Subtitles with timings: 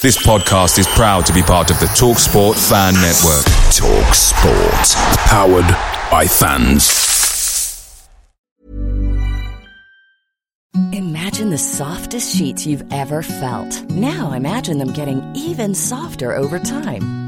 [0.00, 3.44] This podcast is proud to be part of the Talk Sport Fan Network.
[3.74, 4.94] Talk Sport.
[5.26, 5.66] Powered
[6.08, 8.08] by fans.
[10.92, 13.90] Imagine the softest sheets you've ever felt.
[13.90, 17.27] Now imagine them getting even softer over time.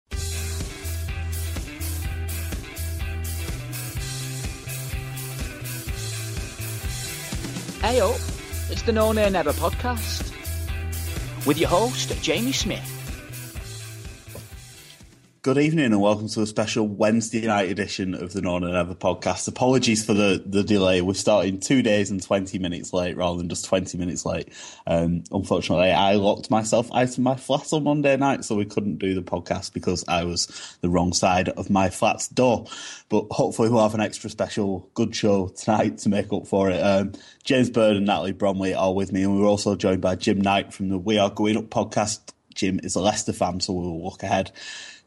[7.81, 8.13] Hey up,
[8.69, 10.31] it's the No Nay Never podcast
[11.47, 13.00] with your host, Jamie Smith.
[15.43, 18.93] Good evening and welcome to a special Wednesday night edition of the No Nay Never
[18.93, 19.47] podcast.
[19.47, 21.01] Apologies for the, the delay.
[21.01, 24.49] We're starting two days and 20 minutes late rather than just 20 minutes late.
[24.85, 28.99] Um, unfortunately, I locked myself out of my flat on Monday night, so we couldn't
[28.99, 32.67] do the podcast because I was the wrong side of my flat's door.
[33.09, 36.77] But hopefully, we'll have an extra special good show tonight to make up for it.
[36.77, 40.13] Um, James Bird and Natalie Bromley are with me, and we we're also joined by
[40.13, 42.19] Jim Knight from the We Are Going Up podcast.
[42.53, 44.51] Jim is a Leicester fan, so we'll look ahead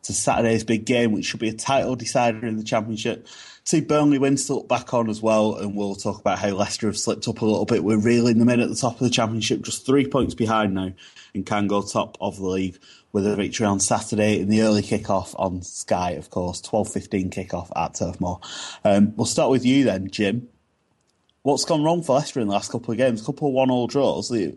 [0.05, 3.27] to Saturday's big game, which should be a title decider in the Championship.
[3.65, 6.99] See Burnley win still back on as well, and we'll talk about how Leicester have
[6.99, 7.83] slipped up a little bit.
[7.83, 10.93] We're reeling them in at the top of the Championship, just three points behind now,
[11.35, 12.79] and can go top of the league
[13.13, 17.71] with a victory on Saturday in the early kick-off on Sky, of course, 12.15 kick-off
[17.75, 18.41] at Turf Moor.
[18.85, 20.49] Um, we'll start with you then, Jim.
[21.43, 23.23] What's gone wrong for Leicester in the last couple of games?
[23.23, 24.31] A couple of one-all draws.
[24.33, 24.53] A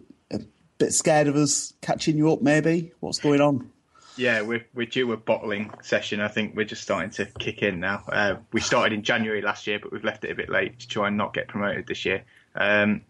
[0.79, 2.91] bit scared of us catching you up, maybe?
[2.99, 3.71] What's going on?
[4.17, 6.19] Yeah, we're we're due a bottling session.
[6.19, 8.03] I think we're just starting to kick in now.
[8.07, 10.87] Uh, we started in January last year, but we've left it a bit late to
[10.87, 12.23] try and not get promoted this year.
[12.55, 13.01] Um,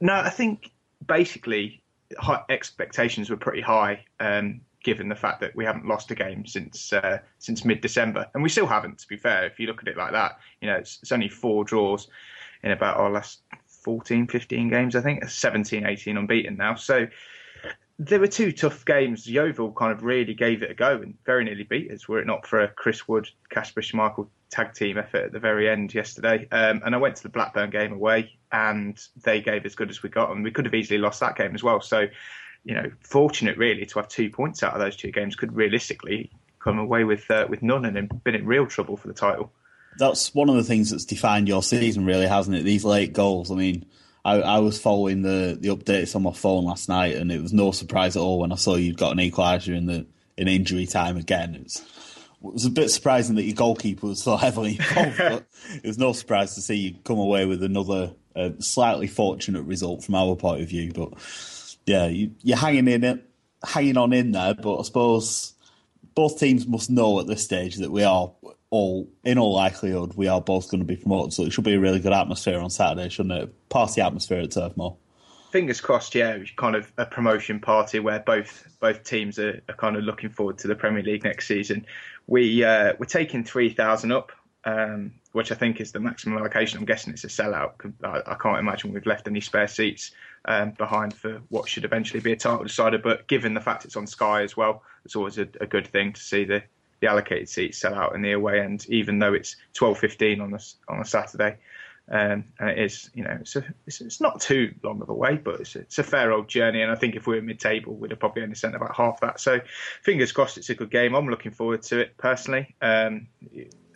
[0.00, 0.70] no, I think
[1.04, 1.82] basically
[2.48, 6.92] expectations were pretty high, um, given the fact that we haven't lost a game since
[6.92, 8.98] uh, since mid December, and we still haven't.
[9.00, 11.28] To be fair, if you look at it like that, you know, it's, it's only
[11.28, 12.08] four draws
[12.62, 14.94] in about our last 14, 15 games.
[14.94, 16.74] I think 17, 18 unbeaten now.
[16.74, 17.06] So
[17.98, 19.26] there were two tough games.
[19.26, 22.26] Yeovil kind of really gave it a go and very nearly beat us, were it
[22.26, 26.46] not for a Chris Wood, Kasper Schmeichel tag team effort at the very end yesterday.
[26.52, 30.02] Um, and I went to the Blackburn game away, and they gave as good as
[30.02, 31.80] we got, and we could have easily lost that game as well.
[31.80, 32.06] So,
[32.64, 35.34] you know, fortunate really to have two points out of those two games.
[35.34, 36.30] Could realistically
[36.60, 39.52] come away with uh, with none and been in real trouble for the title.
[39.98, 42.62] That's one of the things that's defined your season, really, hasn't it?
[42.62, 43.50] These late goals.
[43.50, 43.86] I mean
[44.24, 47.52] I, I, was following the, the updates on my phone last night, and it was
[47.52, 50.06] no surprise at all when I saw you'd got an equaliser in the
[50.36, 51.54] in injury time again.
[51.54, 55.46] It was, it was a bit surprising that your goalkeeper was so heavily involved, but
[55.82, 60.04] it was no surprise to see you come away with another uh, slightly fortunate result
[60.04, 60.92] from our point of view.
[60.92, 61.14] But
[61.86, 63.24] yeah, you, you're hanging in it,
[63.64, 64.54] hanging on in there.
[64.54, 65.54] But I suppose
[66.14, 68.32] both teams must know at this stage that we are
[68.70, 71.32] all, in all likelihood, we are both going to be promoted.
[71.32, 73.68] So it should be a really good atmosphere on Saturday, shouldn't it?
[73.68, 74.96] Party atmosphere at Turf Moor.
[75.50, 76.32] Fingers crossed, yeah.
[76.32, 80.28] It's kind of a promotion party where both both teams are, are kind of looking
[80.28, 81.86] forward to the Premier League next season.
[82.26, 84.30] We uh, we're taking three thousand up,
[84.64, 86.78] um, which I think is the maximum allocation.
[86.78, 87.94] I'm guessing it's a sellout.
[88.04, 90.10] I, I can't imagine we've left any spare seats
[90.44, 92.98] um, behind for what should eventually be a title decider.
[92.98, 96.12] But given the fact it's on Sky as well, it's always a, a good thing
[96.12, 96.62] to see the
[97.00, 100.54] the allocated seats sell out in the away end, even though it's twelve fifteen on
[100.54, 100.58] a
[100.88, 101.56] on a Saturday.
[102.10, 105.14] Um, and it is, you know, it's, a, it's, it's, not too long of a
[105.14, 106.80] way, but it's a, it's a fair old journey.
[106.80, 109.40] And I think if we were mid-table, we'd have probably only sent about half that.
[109.40, 109.60] So,
[110.02, 111.14] fingers crossed, it's a good game.
[111.14, 112.74] I'm looking forward to it personally.
[112.80, 113.26] Um,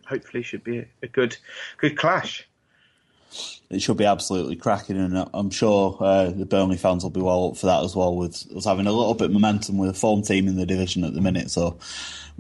[0.07, 1.37] hopefully, should be a, a, good,
[1.79, 2.47] good clash.
[3.71, 7.49] It should be absolutely cracking, and I'm sure uh, the Burnley fans will be well
[7.49, 8.15] up for that as well.
[8.15, 11.05] With us having a little bit of momentum with a form team in the division
[11.05, 11.79] at the minute, so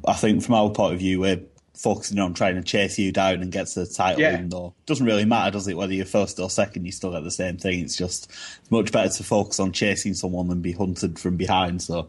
[0.06, 1.40] I think from our point of view, we're
[1.74, 4.34] focusing on trying to chase you down and gets the title, Yeah.
[4.34, 5.76] even though it doesn't really matter, does it?
[5.76, 7.80] Whether you're first or second, you still get the same thing.
[7.80, 8.30] It's just
[8.60, 11.80] it's much better to focus on chasing someone than be hunted from behind.
[11.82, 12.08] So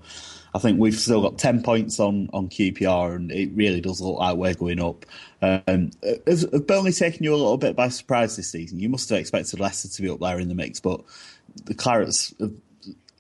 [0.54, 4.20] I think we've still got 10 points on, on QPR, and it really does look
[4.20, 5.06] like we're going up.
[5.42, 5.92] Um,
[6.28, 8.80] has, has Burnley taken you a little bit by surprise this season?
[8.80, 11.02] You must have expected Leicester to be up there in the mix, but
[11.66, 12.54] the Clarets, have-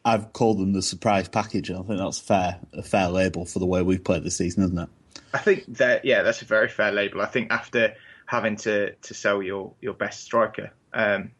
[0.05, 3.59] I've called them the surprise package, and I think that's fair, a fair label for
[3.59, 4.89] the way we've played this season, isn't it?
[5.33, 7.21] I think that yeah, that's a very fair label.
[7.21, 7.95] I think after
[8.25, 11.31] having to to sell your your best striker um,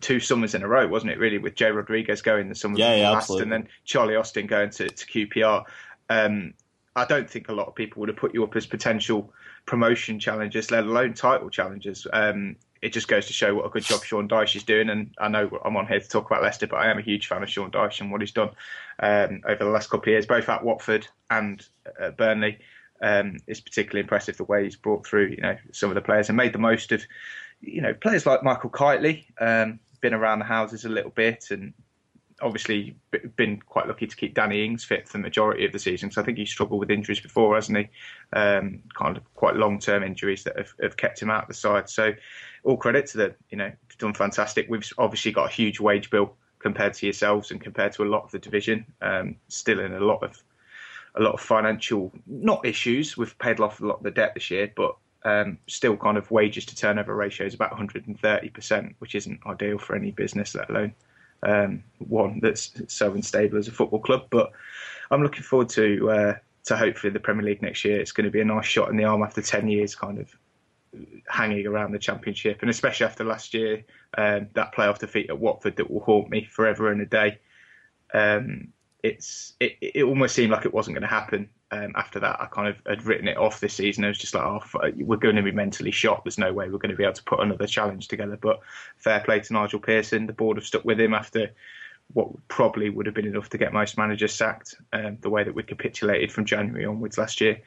[0.00, 1.18] two summers in a row, wasn't it?
[1.18, 3.42] Really, with Jay Rodriguez going the summer Yeah, yeah, last, absolutely.
[3.42, 5.64] and then Charlie Austin going to, to QPR.
[6.10, 6.54] Um,
[6.94, 9.32] I don't think a lot of people would have put you up as potential
[9.64, 12.06] promotion challengers, let alone title challengers.
[12.12, 14.90] Um, it just goes to show what a good job Sean Dyche is doing.
[14.90, 17.28] And I know I'm on here to talk about Leicester, but I am a huge
[17.28, 18.50] fan of Sean Dyche and what he's done
[18.98, 21.64] um, over the last couple of years, both at Watford and
[21.98, 22.58] at Burnley.
[23.02, 26.28] Um, it's particularly impressive the way he's brought through, you know, some of the players
[26.28, 27.02] and made the most of,
[27.60, 31.72] you know, players like Michael Kightly, um, been around the houses a little bit and
[32.42, 32.96] obviously
[33.36, 36.10] been quite lucky to keep Danny Ings fit for the majority of the season.
[36.10, 37.88] So I think he struggled with injuries before, hasn't he?
[38.32, 41.54] Um, kind of quite long term injuries that have, have kept him out of the
[41.54, 41.88] side.
[41.88, 42.12] So
[42.64, 43.34] all credit to them.
[43.50, 44.66] You know, done fantastic.
[44.68, 48.24] We've obviously got a huge wage bill compared to yourselves and compared to a lot
[48.24, 48.86] of the division.
[49.00, 50.42] Um, still in a lot of
[51.14, 53.16] a lot of financial not issues.
[53.16, 56.30] We've paid off a lot of the debt this year, but um, still kind of
[56.30, 60.94] wages to turnover ratio is about 130%, which isn't ideal for any business, let alone
[61.42, 64.26] um, one that's so unstable as a football club.
[64.30, 64.52] But
[65.10, 68.00] I'm looking forward to uh, to hopefully the Premier League next year.
[68.00, 70.34] It's going to be a nice shot in the arm after 10 years, kind of
[71.28, 73.84] hanging around the Championship, and especially after last year,
[74.18, 77.38] um, that playoff defeat at Watford that will haunt me forever and a day.
[78.14, 78.72] Um,
[79.02, 81.48] it's it, it almost seemed like it wasn't going to happen.
[81.70, 84.04] Um, after that, I kind of had written it off this season.
[84.04, 84.62] I was just like, oh,
[84.98, 86.22] we're going to be mentally shot.
[86.22, 88.36] There's no way we're going to be able to put another challenge together.
[88.36, 88.60] But
[88.98, 90.26] fair play to Nigel Pearson.
[90.26, 91.50] The board have stuck with him after
[92.12, 94.76] what probably would have been enough to get most managers sacked.
[94.92, 97.60] Um, the way that we capitulated from January onwards last year,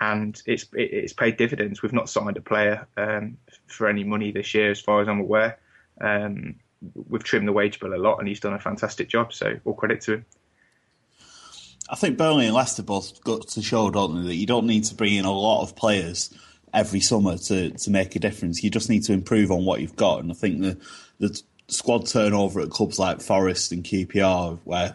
[0.00, 1.82] and it's it, it's paid dividends.
[1.82, 3.36] We've not signed a player um,
[3.66, 5.58] for any money this year, as far as I'm aware.
[6.00, 6.54] Um,
[7.08, 9.32] we've trimmed the wage bill a lot, and he's done a fantastic job.
[9.32, 10.26] So all credit to him.
[11.90, 14.84] I think Burnley and Leicester both got to show, don't they, that you don't need
[14.84, 16.32] to bring in a lot of players
[16.72, 18.62] every summer to, to make a difference.
[18.62, 20.20] You just need to improve on what you've got.
[20.20, 20.78] And I think the
[21.18, 24.94] the squad turnover at clubs like Forest and QPR, where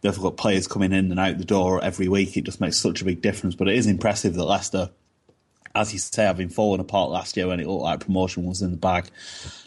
[0.00, 3.02] they've got players coming in and out the door every week, it just makes such
[3.02, 3.54] a big difference.
[3.54, 4.90] But it is impressive that Leicester,
[5.74, 8.72] as you say, having fallen apart last year when it looked like promotion was in
[8.72, 9.06] the bag,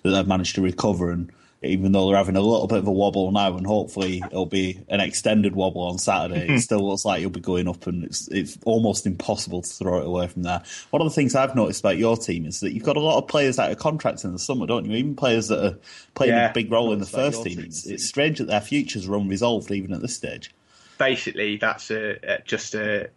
[0.03, 1.31] that they've managed to recover and
[1.65, 4.79] even though they're having a little bit of a wobble now, and hopefully it'll be
[4.89, 6.57] an extended wobble on Saturday, it hmm.
[6.57, 10.07] still looks like you'll be going up, and it's it's almost impossible to throw it
[10.07, 10.63] away from there.
[10.89, 13.17] One of the things I've noticed about your team is that you've got a lot
[13.17, 14.95] of players out of contracts in the summer, don't you?
[14.95, 15.77] Even players that are
[16.13, 16.49] playing Yeah.
[16.49, 17.57] a big role in the first team.
[17.57, 17.65] team.
[17.65, 20.51] It's, it's strange that their futures are unresolved even at this stage.
[20.97, 23.09] basically that's a, a- just a,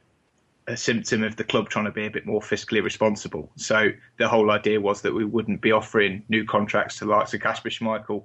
[0.69, 3.51] a symptom of the club trying to be a bit more fiscally responsible.
[3.57, 7.33] So the whole idea was that we wouldn't be offering new contracts to the likes
[7.35, 8.25] of Kasper Schmeichel,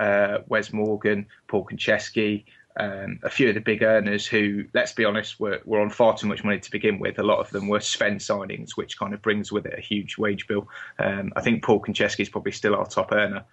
[0.00, 2.44] uh, Wes Morgan, Paul Konchesky,
[2.76, 6.16] um, a few of the big earners who, let's be honest, were, were on far
[6.16, 7.18] too much money to begin with.
[7.18, 10.18] A lot of them were Sven signings, which kind of brings with it a huge
[10.18, 10.68] wage bill.
[10.98, 13.44] Um, I think Paul Konchesky is probably still our top earner.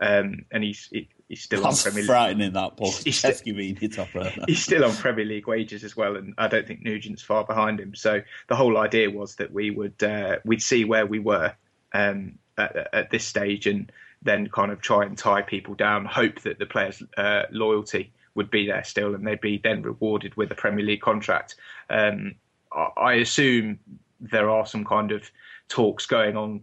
[0.00, 2.52] Um, and he's he, he's still That's on Premier League.
[2.54, 4.08] that Paul He's- Chesky being your top
[4.46, 7.80] he's still on Premier League wages as well, and I don't think Nugent's far behind
[7.80, 7.94] him.
[7.94, 11.52] So the whole idea was that we would uh, we'd see where we were
[11.92, 13.90] um, at, at this stage, and
[14.22, 16.04] then kind of try and tie people down.
[16.04, 20.36] Hope that the players' uh, loyalty would be there still, and they'd be then rewarded
[20.36, 21.56] with a Premier League contract.
[21.90, 22.36] Um,
[22.72, 23.80] I, I assume
[24.20, 25.30] there are some kind of
[25.68, 26.62] talks going on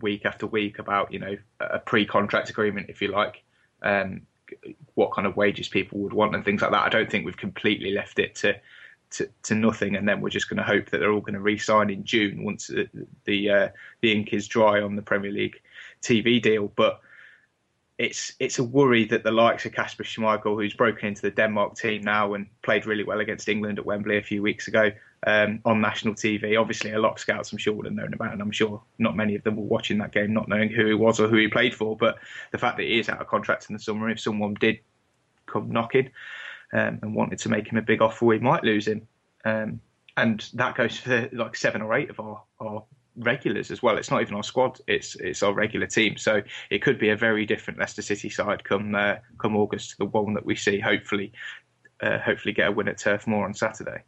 [0.00, 3.42] week after week about you know a pre-contract agreement, if you like.
[3.82, 4.22] Um,
[4.94, 6.82] what kind of wages people would want and things like that.
[6.82, 8.58] I don't think we've completely left it to
[9.10, 11.40] to, to nothing, and then we're just going to hope that they're all going to
[11.40, 12.88] re-sign in June once the
[13.24, 13.68] the, uh,
[14.00, 15.60] the ink is dry on the Premier League
[16.02, 16.70] TV deal.
[16.76, 17.00] But
[17.96, 21.76] it's it's a worry that the likes of Kasper Schmeichel, who's broken into the Denmark
[21.76, 24.90] team now and played really well against England at Wembley a few weeks ago
[25.26, 26.60] um, on national TV.
[26.60, 29.16] Obviously, a lot of scouts I'm sure would have known about, and I'm sure not
[29.16, 31.48] many of them were watching that game not knowing who he was or who he
[31.48, 31.96] played for.
[31.96, 32.18] But
[32.52, 34.78] the fact that he is out of contract in the summer, if someone did
[35.46, 36.10] come knocking
[36.72, 39.06] um, and wanted to make him a big offer, we might lose him.
[39.44, 39.80] Um,
[40.16, 42.84] and that goes for like seven or eight of our, our
[43.16, 43.96] regulars as well.
[43.96, 46.16] It's not even our squad; it's it's our regular team.
[46.16, 49.98] So it could be a very different Leicester City side come uh, come August to
[49.98, 50.80] the one that we see.
[50.80, 51.32] Hopefully,
[52.02, 54.02] uh, hopefully get a win at Turf Moor on Saturday.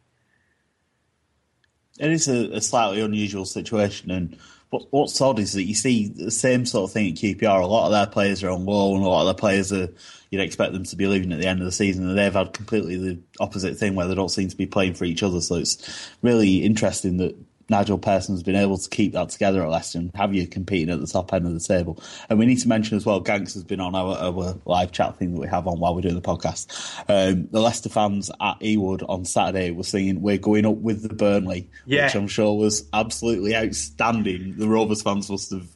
[2.01, 4.37] It is a, a slightly unusual situation, and
[4.69, 7.61] what, what's odd is that you see the same sort of thing at QPR.
[7.61, 9.89] A lot of their players are on loan, a lot of their players are
[10.31, 12.53] you'd expect them to be leaving at the end of the season, and they've had
[12.53, 15.41] completely the opposite thing where they don't seem to be playing for each other.
[15.41, 17.35] So it's really interesting that
[17.71, 20.99] Nigel Pearson's been able to keep that together at Leicester and have you competing at
[20.99, 21.97] the top end of the table.
[22.29, 25.17] And we need to mention as well, Ganks has been on our, our live chat
[25.17, 26.67] thing that we have on while we're doing the podcast.
[27.09, 31.13] Um, the Leicester fans at Ewood on Saturday were singing "We're going up with the
[31.15, 32.05] Burnley," Yeah.
[32.05, 34.57] which I'm sure was absolutely outstanding.
[34.57, 35.67] The Rovers fans must have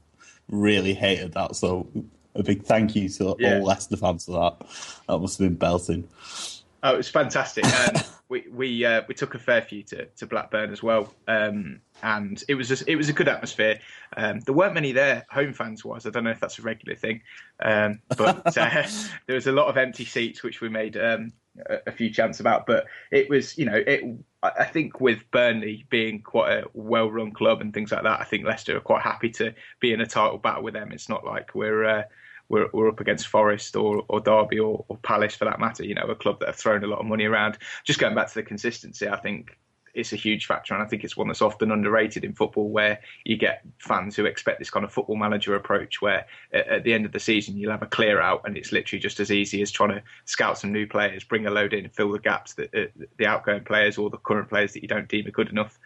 [0.50, 1.56] really hated that.
[1.56, 1.88] So
[2.36, 3.60] a big thank you to Yeah.
[3.60, 4.68] all Leicester fans for that.
[5.08, 6.08] That must have been belting.
[6.86, 7.66] Oh, it was fantastic.
[7.66, 7.96] Um,
[8.30, 12.44] we we uh, we took a fair few to, to Blackburn as well, um, and
[12.48, 13.80] it was a, it was a good atmosphere.
[14.16, 16.06] Um, there weren't many there, home fans wise.
[16.06, 17.22] I don't know if that's a regular thing,
[17.60, 18.88] um, but uh,
[19.26, 21.34] there was a lot of empty seats, which we made um,
[21.68, 22.68] a, a few chants about.
[22.68, 24.04] But it was, you know, it.
[24.44, 28.46] I think with Burnley being quite a well-run club and things like that, I think
[28.46, 30.92] Leicester are quite happy to be in a title battle with them.
[30.92, 31.84] It's not like we're.
[31.84, 32.04] Uh,
[32.50, 35.96] we're, we're up against Forest or, or Derby or, or Palace for that matter, you
[35.96, 37.58] know, a club that have thrown a lot of money around.
[37.84, 39.58] Just going back to the consistency, I think
[39.96, 43.00] it's a huge factor, and I think it's one that's often underrated in football, where
[43.24, 47.06] you get fans who expect this kind of football manager approach, where at, the end
[47.06, 49.72] of the season you'll have a clear out, and it's literally just as easy as
[49.72, 53.06] trying to scout some new players, bring a load in, fill the gaps that uh,
[53.18, 55.80] the outgoing players or the current players that you don't deem are good enough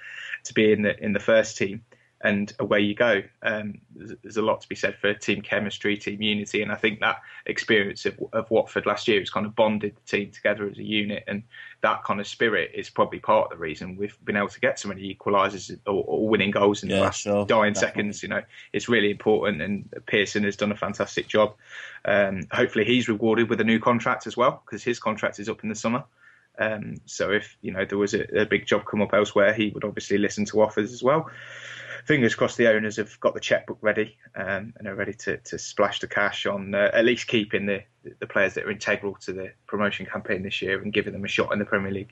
[0.44, 1.84] to be in the in the first team
[2.22, 3.24] and away you go.
[3.42, 6.76] Um, there's, there's a lot to be said for team chemistry, team unity, and I
[6.76, 10.68] think that experience of, of Watford last year has kind of bonded the team together
[10.68, 11.44] as a unit, and
[11.82, 14.78] that kind of spirit is probably part of the reason we've been able to get
[14.78, 18.02] so many equalisers or, or winning goals in Yeah, the last sure, dying definitely.
[18.02, 18.24] seconds.
[18.24, 18.42] You know,
[18.74, 21.56] it's really important, and Pearson has done a fantastic job.
[22.04, 25.64] Um, hopefully, he's rewarded with a new contract as well because his contract is up
[25.64, 26.04] in the summer.
[26.58, 29.70] Um, so if you know there was a, a big job come up elsewhere, he
[29.70, 31.30] would obviously listen to offers as well.
[32.10, 35.60] Fingers crossed the owners have got the checkbook ready um, and are ready to, to
[35.60, 37.84] splash the cash on uh, at least keeping the,
[38.20, 41.28] the players that are integral to the promotion campaign this year and giving them a
[41.28, 42.12] shot in the Premier League.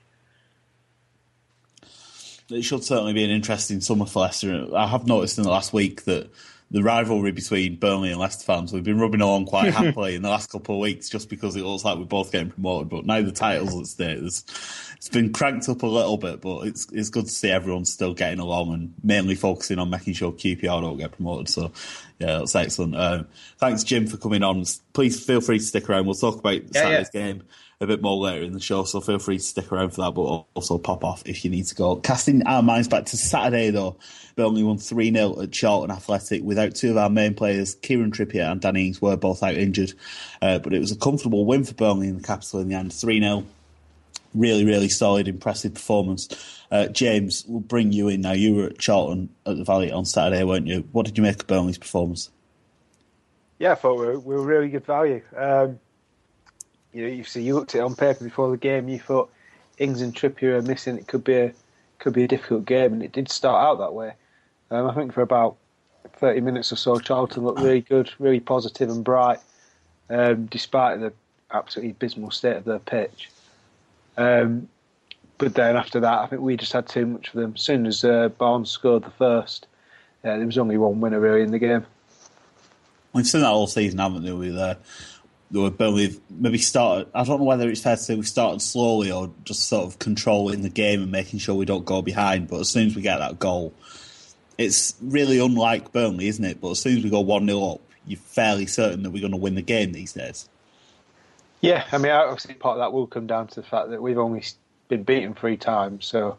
[2.51, 4.67] It should certainly be an interesting summer for Leicester.
[4.75, 6.29] I have noticed in the last week that
[6.69, 10.29] the rivalry between Burnley and Leicester fans, we've been rubbing along quite happily in the
[10.29, 12.89] last couple of weeks just because it looks like we're both getting promoted.
[12.89, 14.17] But now the title's at stake.
[14.97, 18.13] It's been cranked up a little bit, but it's it's good to see everyone still
[18.13, 21.49] getting along and mainly focusing on making sure QPR don't get promoted.
[21.49, 21.71] So,
[22.19, 22.95] yeah, that's excellent.
[22.95, 24.63] Um, thanks, Jim, for coming on.
[24.93, 26.05] Please feel free to stick around.
[26.05, 27.21] We'll talk about Yeah, Saturday's yeah.
[27.21, 27.43] game
[27.79, 30.11] a bit more later in the show, so feel free to stick around for that,
[30.11, 31.95] but also pop off if you need to go.
[31.97, 33.97] Casting our minds back to Saturday, though,
[34.35, 38.51] Burnley won 3 0 at Charlton Athletic without two of our main players, Kieran Trippier
[38.51, 39.93] and Danny Ings, were both out injured.
[40.41, 42.91] Uh, but it was a comfortable win for Burnley in the capital in the end
[42.93, 43.45] 3 0.
[44.33, 46.27] Really, really solid, impressive performance.
[46.69, 48.33] Uh, James, we'll bring you in now.
[48.33, 50.87] You were at Charlton at the Valley on Saturday, weren't you?
[50.91, 52.29] What did you make of Burnley's performance?
[53.59, 55.21] Yeah, I thought we were, we were really good value.
[55.35, 55.79] Um,
[56.93, 58.89] you know, you see, you looked at it on paper before the game.
[58.89, 59.31] You thought
[59.77, 60.97] Ings and Trippier are missing.
[60.97, 61.53] It could be a
[61.99, 64.13] could be a difficult game, and it did start out that way.
[64.69, 65.57] Um, I think for about
[66.13, 69.39] thirty minutes or so, Charlton looked really good, really positive and bright,
[70.09, 71.13] um, despite the
[71.51, 73.29] absolutely abysmal state of their pitch.
[74.17, 74.67] Um,
[75.37, 77.53] but then after that, I think we just had too much for them.
[77.55, 79.67] As soon as uh, Barnes scored the first,
[80.23, 81.85] uh, there was only one winner really in the game.
[83.13, 84.33] We've seen that all season, haven't we?
[84.33, 84.75] With uh,
[85.51, 87.07] Burnley maybe started.
[87.13, 89.99] I don't know whether it's fair to say we started slowly or just sort of
[89.99, 92.47] controlling the game and making sure we don't go behind.
[92.47, 93.73] But as soon as we get that goal,
[94.57, 96.59] it's really unlike Burnley, isn't it?
[96.59, 99.31] But as soon as we go one 0 up, you're fairly certain that we're going
[99.31, 100.49] to win the game these days.
[101.61, 104.17] Yeah, I mean, obviously part of that will come down to the fact that we've
[104.17, 104.43] only
[104.87, 106.37] been beaten three times, so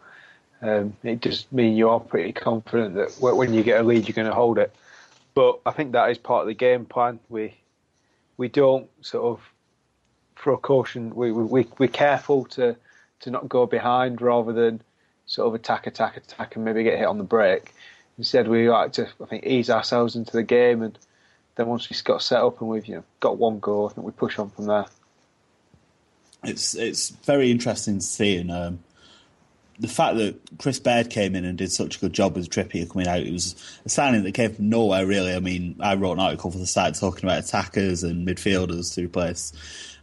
[0.62, 4.28] um, it just means you're pretty confident that when you get a lead, you're going
[4.28, 4.74] to hold it.
[5.34, 7.20] But I think that is part of the game plan.
[7.28, 7.54] We
[8.36, 9.44] we don't sort of
[10.36, 11.14] throw caution.
[11.14, 12.76] We we we- we're careful to
[13.20, 14.80] to not go behind rather than
[15.26, 17.74] sort of attack, attack, attack, and maybe get hit on the break.
[18.16, 20.98] Instead, we like to I think ease ourselves into the game, and
[21.54, 24.06] then once we've got set up and we've you know got one goal, I think
[24.06, 24.86] we push on from there.
[26.44, 28.78] It's it's very interesting to see, and um,
[29.78, 32.88] the fact that Chris Baird came in and did such a good job with Trippier
[32.90, 33.54] coming out, it was
[33.84, 35.06] a signing that came from nowhere.
[35.06, 38.94] Really, I mean, I wrote an article for the site talking about attackers and midfielders
[38.94, 39.52] to replace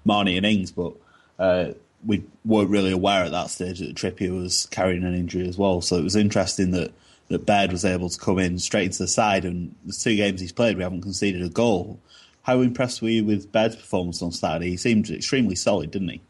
[0.04, 0.94] Marney and Ings, but
[1.40, 1.72] uh,
[2.06, 5.82] we weren't really aware at that stage that Trippier was carrying an injury as well.
[5.82, 6.94] So it was interesting that
[7.28, 10.42] that Baird was able to come in straight into the side, and the two games
[10.42, 12.00] he's played, we haven't conceded a goal.
[12.46, 14.70] How impressed were you with Baird's performance on Saturday?
[14.70, 16.22] He seemed extremely solid, didn't he?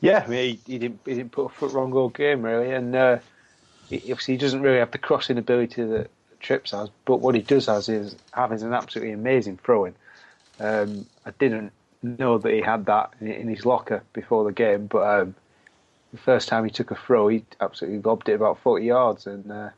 [0.00, 2.70] Yeah, I mean, he, he didn't he didn't put a foot wrong all game really,
[2.70, 3.18] and uh,
[3.92, 7.66] obviously he doesn't really have the crossing ability that Trips has, but what he does
[7.66, 9.94] has is having an absolutely amazing throwing.
[10.60, 11.72] Um, I didn't
[12.02, 15.34] know that he had that in, in his locker before the game, but um,
[16.12, 19.50] the first time he took a throw, he absolutely lobbed it about 40 yards, and
[19.50, 19.70] uh,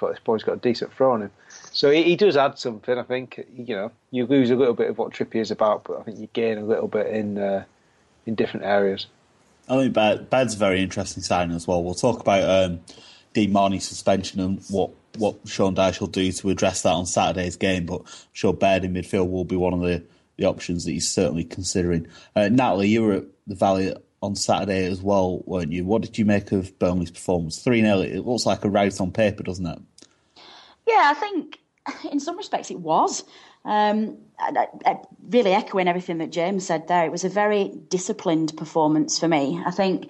[0.00, 1.30] this boy's got a decent throw on him.
[1.72, 2.98] So he, he, does add something.
[2.98, 6.00] I think you know you lose a little bit of what Trippier is about, but
[6.00, 7.64] I think you gain a little bit in uh,
[8.26, 9.06] in different areas.
[9.68, 11.82] I think Baird, Baird's a very interesting signing as well.
[11.82, 12.80] We'll talk about um,
[13.34, 17.56] Dean Marney's suspension and what, what Sean Dyche will do to address that on Saturday's
[17.56, 20.04] game, but I'm sure Baird in midfield will be one of the,
[20.36, 22.06] the options that he's certainly considering.
[22.34, 23.94] Uh, Natalie, you were at the Valley
[24.26, 25.84] on Saturday as well, weren't you?
[25.84, 27.62] What did you make of Burnley's performance?
[27.62, 29.78] 3 0, it looks like a rout on paper, doesn't it?
[30.86, 31.60] Yeah, I think
[32.12, 33.24] in some respects it was.
[33.64, 38.56] Um, I, I, really echoing everything that James said there, it was a very disciplined
[38.56, 39.60] performance for me.
[39.64, 40.08] I think,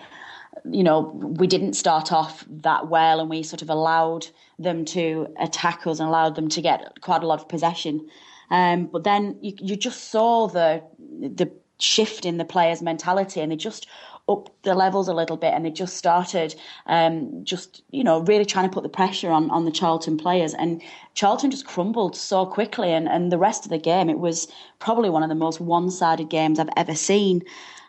[0.70, 4.26] you know, we didn't start off that well and we sort of allowed
[4.58, 8.08] them to attack us and allowed them to get quite a lot of possession.
[8.50, 13.52] Um, but then you, you just saw the the shift in the players' mentality and
[13.52, 13.86] they just
[14.28, 16.54] up the levels a little bit and they just started
[16.86, 20.54] um, just you know really trying to put the pressure on on the Charlton players.
[20.54, 20.82] And
[21.14, 25.10] Charlton just crumbled so quickly and, and the rest of the game it was probably
[25.10, 27.42] one of the most one-sided games I've ever seen.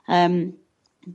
[0.08, 0.54] Um,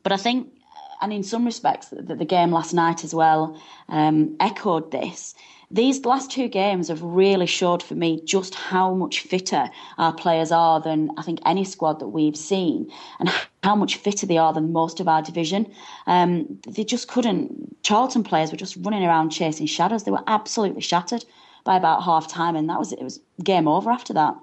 [0.03, 0.53] but I think
[1.01, 5.35] and in some respects the, the game last night as well um, echoed this
[5.73, 10.53] these last two games have really showed for me just how much fitter our players
[10.53, 14.53] are than I think any squad that we've seen, and how much fitter they are
[14.53, 15.73] than most of our division.
[16.07, 17.83] Um, they just couldn't.
[17.83, 20.05] Charlton players were just running around chasing shadows.
[20.05, 21.25] They were absolutely shattered
[21.65, 23.03] by about half time, and that was it.
[23.03, 24.37] Was game over after that.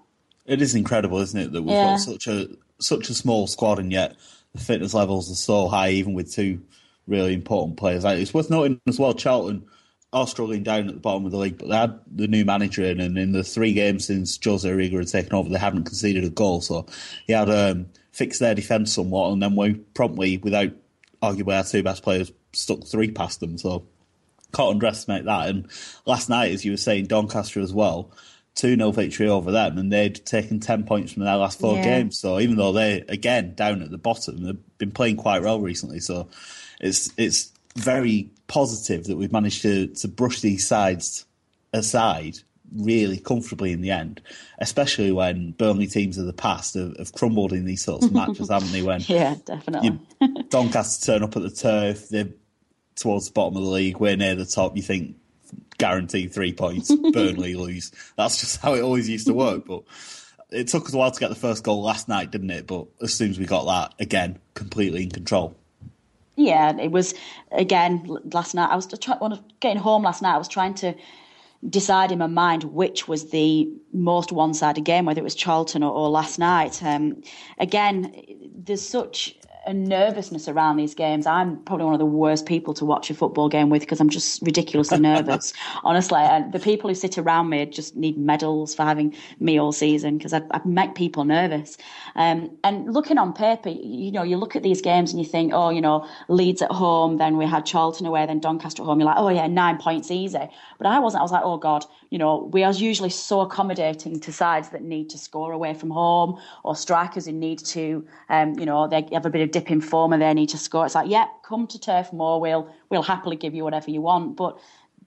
[0.48, 1.92] It is incredible, isn't it, that we've yeah.
[1.92, 2.48] got such a
[2.80, 4.16] such a small squad, and yet
[4.56, 6.60] the fitness levels are so high, even with two
[7.06, 8.04] really important players.
[8.04, 9.64] It's worth noting as well, Charlton
[10.12, 12.84] are struggling down at the bottom of the league, but they had the new manager
[12.84, 16.24] in, and in the three games since Jose Riga had taken over, they hadn't conceded
[16.24, 16.62] a goal.
[16.62, 16.88] So
[17.28, 20.72] he had um, fixed their defence somewhat, and then we promptly, without
[21.22, 23.58] arguably our two best players, stuck three past them.
[23.58, 23.86] So
[24.54, 25.50] can't underestimate that.
[25.50, 25.68] And
[26.06, 28.12] last night, as you were saying, Doncaster as well,
[28.56, 31.84] 2 0 victory over them, and they'd taken 10 points from their last four yeah.
[31.84, 32.20] games.
[32.20, 36.00] So even though they're, again, down at the bottom, they've been playing quite well recently.
[36.00, 36.30] So
[36.82, 41.26] it's it's very positive that we've managed to to brush these sides
[41.74, 42.38] aside
[42.76, 44.22] really comfortably in the end,
[44.60, 48.50] especially when Burnley teams of the past have, have crumbled in these sorts of matches,
[48.52, 48.82] haven't they?
[48.82, 50.00] When yeah, definitely.
[50.22, 52.30] You, Doncaster turn up at the turf, they're
[52.96, 54.76] towards the bottom of the league, we're near the top.
[54.76, 55.16] You think
[55.78, 57.92] guaranteed three points, Burnley lose.
[58.18, 59.66] That's just how it always used to work.
[59.66, 59.84] But
[60.52, 62.68] it took us a while to get the first goal last night, didn't it?
[62.68, 65.56] But as soon as we got that, again, completely in control.
[66.40, 67.14] Yeah, it was
[67.52, 68.70] again last night.
[68.72, 69.20] I was trying
[69.60, 70.36] getting home last night.
[70.36, 70.96] I was trying to
[71.70, 75.92] decide in my mind which was the most one-sided game, whether it was Charlton or,
[75.92, 76.82] or last night.
[76.82, 77.22] Um,
[77.58, 78.16] again,
[78.56, 81.26] there's such a nervousness around these games.
[81.26, 84.10] I'm probably one of the worst people to watch a football game with because I'm
[84.10, 86.20] just ridiculously nervous, honestly.
[86.20, 90.18] And the people who sit around me just need medals for having me all season
[90.18, 91.78] because I, I make people nervous.
[92.16, 95.52] Um, and looking on paper, you know, you look at these games and you think,
[95.54, 99.00] oh, you know, Leeds at home, then we had Charlton away, then Doncaster at home.
[99.00, 100.50] You're like, oh yeah, nine points easy.
[100.80, 101.20] But I wasn't.
[101.20, 104.82] I was like, oh god, you know, we are usually so accommodating to sides that
[104.82, 109.06] need to score away from home or strikers who need to, um, you know, they
[109.12, 110.86] have a bit of dip in form and they need to score.
[110.86, 112.40] It's like, yeah, come to Turf Moor.
[112.40, 114.58] We'll we'll happily give you whatever you want, but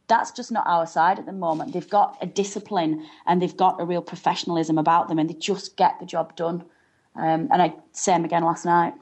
[0.08, 1.72] that's just not our side at the moment.
[1.72, 5.76] They've got a discipline and they've got a real professionalism about them, and they just
[5.76, 6.64] get the job done.
[7.16, 8.94] Um, and I same again last night.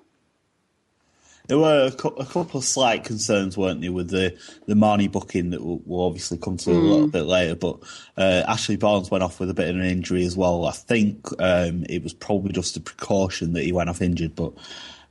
[1.50, 5.08] There were a, cu- a, couple of slight concerns, weren't there, with the, the Marney
[5.08, 6.76] booking that we'll, we'll obviously come to mm.
[6.76, 7.10] a little mm.
[7.10, 7.56] bit later.
[7.56, 7.80] But
[8.16, 10.64] uh, Ashley Barnes went off with a bit of an injury as well.
[10.64, 14.52] I think um, it was probably just a precaution that he went off injured, but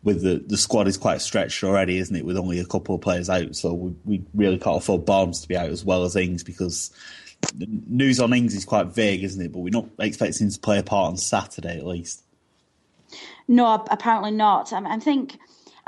[0.01, 2.23] with the, the squad is quite stretched already, isn't it?
[2.23, 5.47] With only a couple of players out, so we, we really can't afford Barnes to
[5.49, 6.89] be out as well as Ings because
[7.53, 9.51] the news on Ings is quite vague, isn't it?
[9.51, 12.23] But we're not expecting him to play a part on Saturday at least.
[13.49, 14.71] No, apparently not.
[14.71, 15.37] I, I think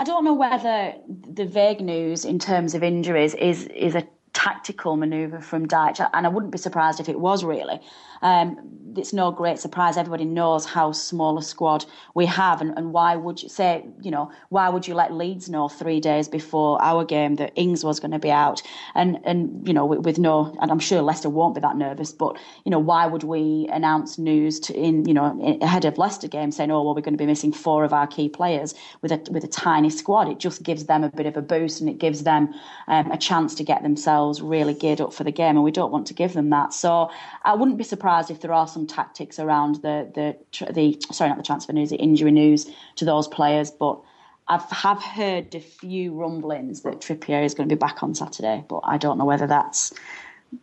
[0.02, 4.98] I don't know whether the vague news in terms of injuries is is a tactical
[4.98, 7.80] manoeuvre from Dyche, and I wouldn't be surprised if it was really.
[8.22, 9.98] Um, it's no great surprise.
[9.98, 14.12] Everybody knows how small a squad we have, and, and why would you say, you
[14.12, 18.00] know, why would you let Leeds know three days before our game that Ings was
[18.00, 18.62] going to be out?
[18.96, 22.12] And and you know, with, with, no, and I'm sure Leicester won't be that nervous,
[22.12, 26.28] but you know, why would we announce news to, in you know ahead of Leicester
[26.28, 29.12] game saying, oh well, we're going to be missing four of our key players with
[29.12, 30.28] a with a tiny squad?
[30.28, 32.54] It just gives them a bit of a boost, and it gives them
[32.88, 35.92] um, a chance to get themselves really geared up for the game, and we don't
[35.92, 36.74] want to give them that.
[36.74, 37.10] So
[37.44, 41.38] I wouldn't be surprised if there are some tactics around the the the sorry not
[41.38, 44.02] the transfer news, the injury news to those players, but.
[44.48, 48.66] I have heard a few rumblings that Trippier is going to be back on Saturday,
[48.68, 49.94] but I don't know whether that's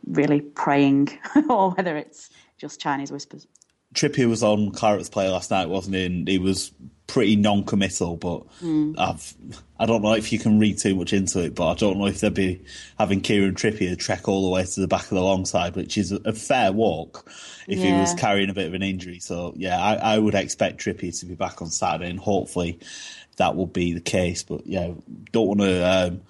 [0.04, 3.46] really praying or whether it's just Chinese whispers.
[3.94, 6.04] Trippier was on Claret's play last night, wasn't he?
[6.04, 6.72] And he was
[7.08, 8.94] pretty non-committal, but mm.
[8.96, 9.34] I've
[9.80, 12.06] I don't know if you can read too much into it, but I don't know
[12.06, 12.62] if they'd be
[12.98, 15.96] having Kieran Trippier trek all the way to the back of the long side, which
[15.98, 17.28] is a fair walk
[17.66, 17.86] if yeah.
[17.86, 19.18] he was carrying a bit of an injury.
[19.18, 22.78] So yeah, I, I would expect Trippier to be back on Saturday, and hopefully
[23.38, 24.42] that will be the case.
[24.44, 24.92] But yeah,
[25.32, 25.82] don't want to.
[25.82, 26.20] Um,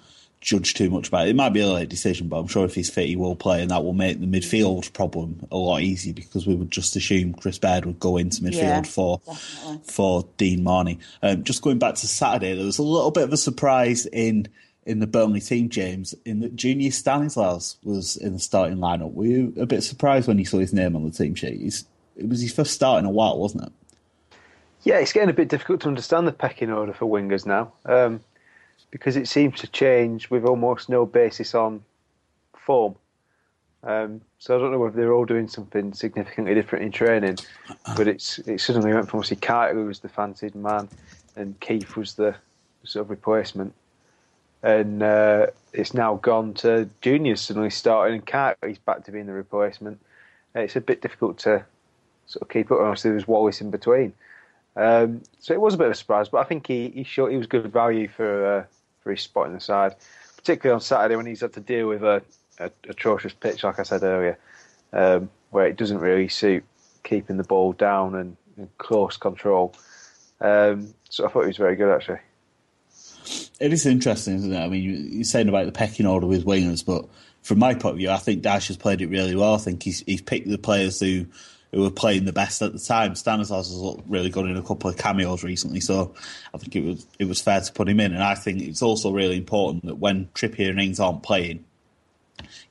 [0.41, 1.31] judge too much about it.
[1.31, 3.61] It might be a late decision, but I'm sure if he's fit, he will play,
[3.61, 7.33] and that will make the midfield problem a lot easier because we would just assume
[7.33, 9.81] Chris Baird would go into midfield yeah, for definitely.
[9.83, 10.99] for Dean Marney.
[11.21, 14.47] Um, just going back to Saturday, there was a little bit of a surprise in
[14.85, 19.13] in the Burnley team, James, in that Junior Stanislas was in the starting lineup.
[19.13, 21.59] Were you a bit surprised when you saw his name on the team sheet?
[21.59, 23.71] He's, it was his first start in a while, wasn't it?
[24.83, 27.73] Yeah, it's getting a bit difficult to understand the pecking order for wingers now.
[27.85, 28.21] Um,
[28.91, 31.83] because it seems to change with almost no basis on
[32.55, 32.95] form.
[33.83, 37.37] Um, so I don't know whether they're all doing something significantly different in training,
[37.95, 40.89] but it's it suddenly went from obviously Carter who was the fancied man,
[41.35, 42.35] and Keith was the
[42.83, 43.73] sort of replacement,
[44.63, 49.27] and uh, it's now gone to juniors suddenly starting, and Carter he's back to being
[49.27, 49.99] the replacement.
[50.55, 51.63] it's a bit difficult to
[52.25, 52.79] sort of keep up.
[52.79, 54.11] Obviously, there was Wallace in between,
[54.75, 57.31] um, so it was a bit of a surprise, but I think he he showed
[57.31, 58.57] he was good value for.
[58.57, 58.65] Uh,
[59.01, 59.95] for his spot in the side,
[60.37, 62.21] particularly on Saturday when he's had to deal with a,
[62.59, 64.37] a atrocious pitch, like I said earlier,
[64.93, 66.63] um, where it doesn't really suit
[67.03, 69.73] keeping the ball down and, and close control.
[70.41, 72.19] Um, so I thought he was very good actually.
[73.59, 74.59] It is interesting, isn't it?
[74.59, 77.05] I mean, you're saying about the pecking order with wingers, but
[77.41, 79.55] from my point of view, I think Dyche has played it really well.
[79.55, 81.25] I think he's he's picked the players who
[81.71, 83.15] who were playing the best at the time.
[83.15, 86.13] Stanislas has looked really good in a couple of cameos recently, so
[86.53, 88.13] I think it was it was fair to put him in.
[88.13, 91.63] And I think it's also really important that when Trippier and Ings aren't playing,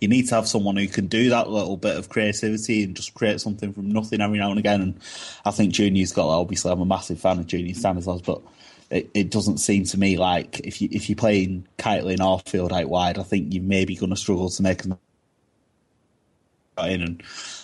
[0.00, 3.14] you need to have someone who can do that little bit of creativity and just
[3.14, 4.80] create something from nothing every now and again.
[4.80, 5.00] And
[5.44, 6.40] I think Junior's got that.
[6.40, 8.40] Obviously, I'm a massive fan of Junior Stanislas, but
[8.90, 12.72] it, it, doesn't seem to me like if you if you're playing Kightly and Arfield
[12.72, 14.84] out wide, I think you're maybe going to struggle to make
[16.82, 17.22] them in and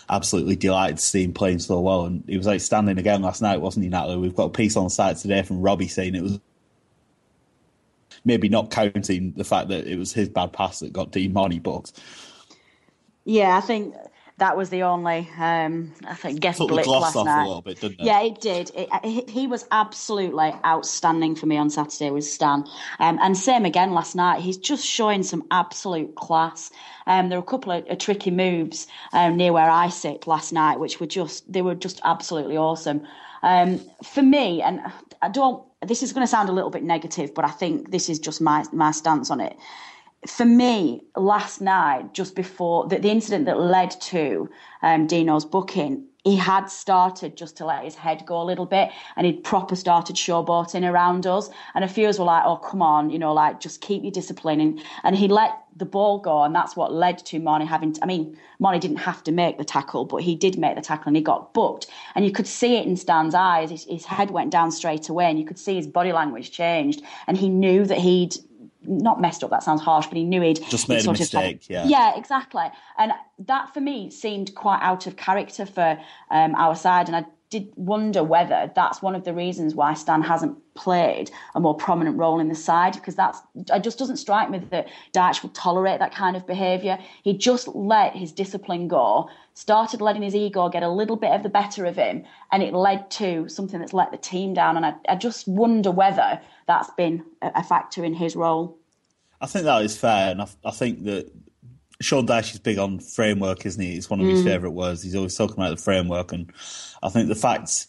[0.08, 2.04] absolutely delighted to see him playing so well.
[2.04, 4.18] And he was outstanding again last night, wasn't he, Natalie?
[4.18, 6.40] We've got a piece on the site today from Robbie saying it was
[8.24, 11.58] maybe not counting the fact that it was his bad pass that got Dean Marney
[11.58, 12.00] booked.
[13.24, 13.94] Yeah, I think
[14.38, 17.64] that was the only um, I think guest Took blip last night.
[17.64, 17.96] Bit, it?
[18.00, 18.70] Yeah, it did.
[18.74, 22.64] It, it, he was absolutely outstanding for me on Saturday with Stan,
[22.98, 24.40] um, and same again last night.
[24.40, 26.70] He's just showing some absolute class.
[27.06, 30.52] Um, there were a couple of, of tricky moves um, near where I sit last
[30.52, 33.06] night, which were just they were just absolutely awesome.
[33.42, 34.80] Um, for me, and
[35.22, 35.62] I don't.
[35.86, 38.40] This is going to sound a little bit negative, but I think this is just
[38.40, 39.56] my my stance on it
[40.26, 44.48] for me, last night, just before the, the incident that led to
[44.82, 48.88] um, Dino's booking, he had started just to let his head go a little bit
[49.16, 51.50] and he'd proper started showboating around us.
[51.74, 54.02] And a few of us were like, oh, come on, you know, like just keep
[54.02, 54.58] your discipline.
[54.58, 56.42] And, and he let the ball go.
[56.42, 59.58] And that's what led to Marney having, to, I mean, Marney didn't have to make
[59.58, 61.88] the tackle, but he did make the tackle and he got booked.
[62.14, 63.68] And you could see it in Stan's eyes.
[63.68, 67.02] His, his head went down straight away and you could see his body language changed.
[67.26, 68.34] And he knew that he'd
[68.86, 69.50] not messed up.
[69.50, 71.64] That sounds harsh, but he knew he'd just made a mistake.
[71.64, 72.64] Had, yeah, yeah, exactly.
[72.98, 75.98] And that for me seemed quite out of character for
[76.30, 80.22] um, our side, and I did wonder whether that's one of the reasons why Stan
[80.22, 84.50] hasn't played a more prominent role in the side because that's it just doesn't strike
[84.50, 86.98] me that Dyche would tolerate that kind of behaviour.
[87.22, 91.44] He just let his discipline go, started letting his ego get a little bit of
[91.44, 94.76] the better of him, and it led to something that's let the team down.
[94.76, 98.76] And I, I just wonder whether that's been a, factor in his role.
[99.40, 101.30] I think that is fair, and I, I think that
[102.04, 103.96] Sean Dyche is big on framework, isn't he?
[103.96, 104.44] It's one of his mm.
[104.44, 105.02] favourite words.
[105.02, 106.52] He's always talking about the framework, and
[107.02, 107.86] I think the fact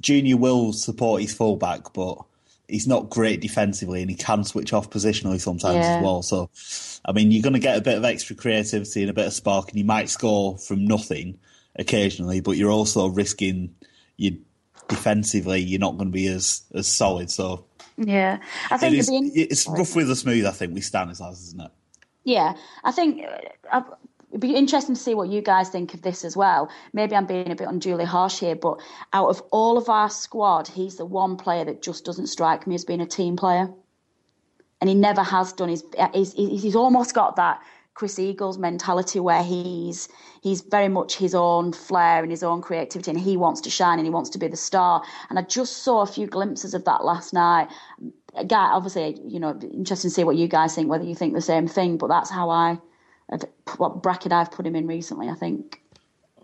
[0.00, 2.18] Junior will support his fullback, but
[2.66, 5.96] he's not great defensively, and he can switch off positionally sometimes yeah.
[5.96, 6.22] as well.
[6.22, 6.48] So,
[7.04, 9.34] I mean, you're going to get a bit of extra creativity and a bit of
[9.34, 11.38] spark, and you might score from nothing
[11.76, 13.74] occasionally, but you're also risking
[14.16, 14.38] you
[14.88, 15.60] defensively.
[15.60, 17.30] You're not going to be as as solid.
[17.30, 17.66] So,
[17.98, 18.38] yeah,
[18.70, 20.46] I think it is, it's with the smooth.
[20.46, 21.70] I think we stand as isn't it?
[22.24, 22.54] Yeah,
[22.84, 23.24] I think
[23.70, 23.82] uh,
[24.30, 26.70] it'd be interesting to see what you guys think of this as well.
[26.92, 28.80] Maybe I'm being a bit unduly harsh here, but
[29.12, 32.74] out of all of our squad, he's the one player that just doesn't strike me
[32.74, 33.68] as being a team player.
[34.80, 35.68] And he never has done.
[35.68, 37.60] He's, he's, he's almost got that
[37.94, 40.08] Chris Eagles' mentality, where he's
[40.40, 43.98] he's very much his own flair and his own creativity, and he wants to shine
[43.98, 45.02] and he wants to be the star.
[45.28, 47.68] And I just saw a few glimpses of that last night.
[48.46, 51.40] Guy, obviously, you know, interesting to see what you guys think, whether you think the
[51.40, 51.98] same thing.
[51.98, 52.78] But that's how I,
[53.76, 55.28] what bracket I've put him in recently.
[55.28, 55.82] I think.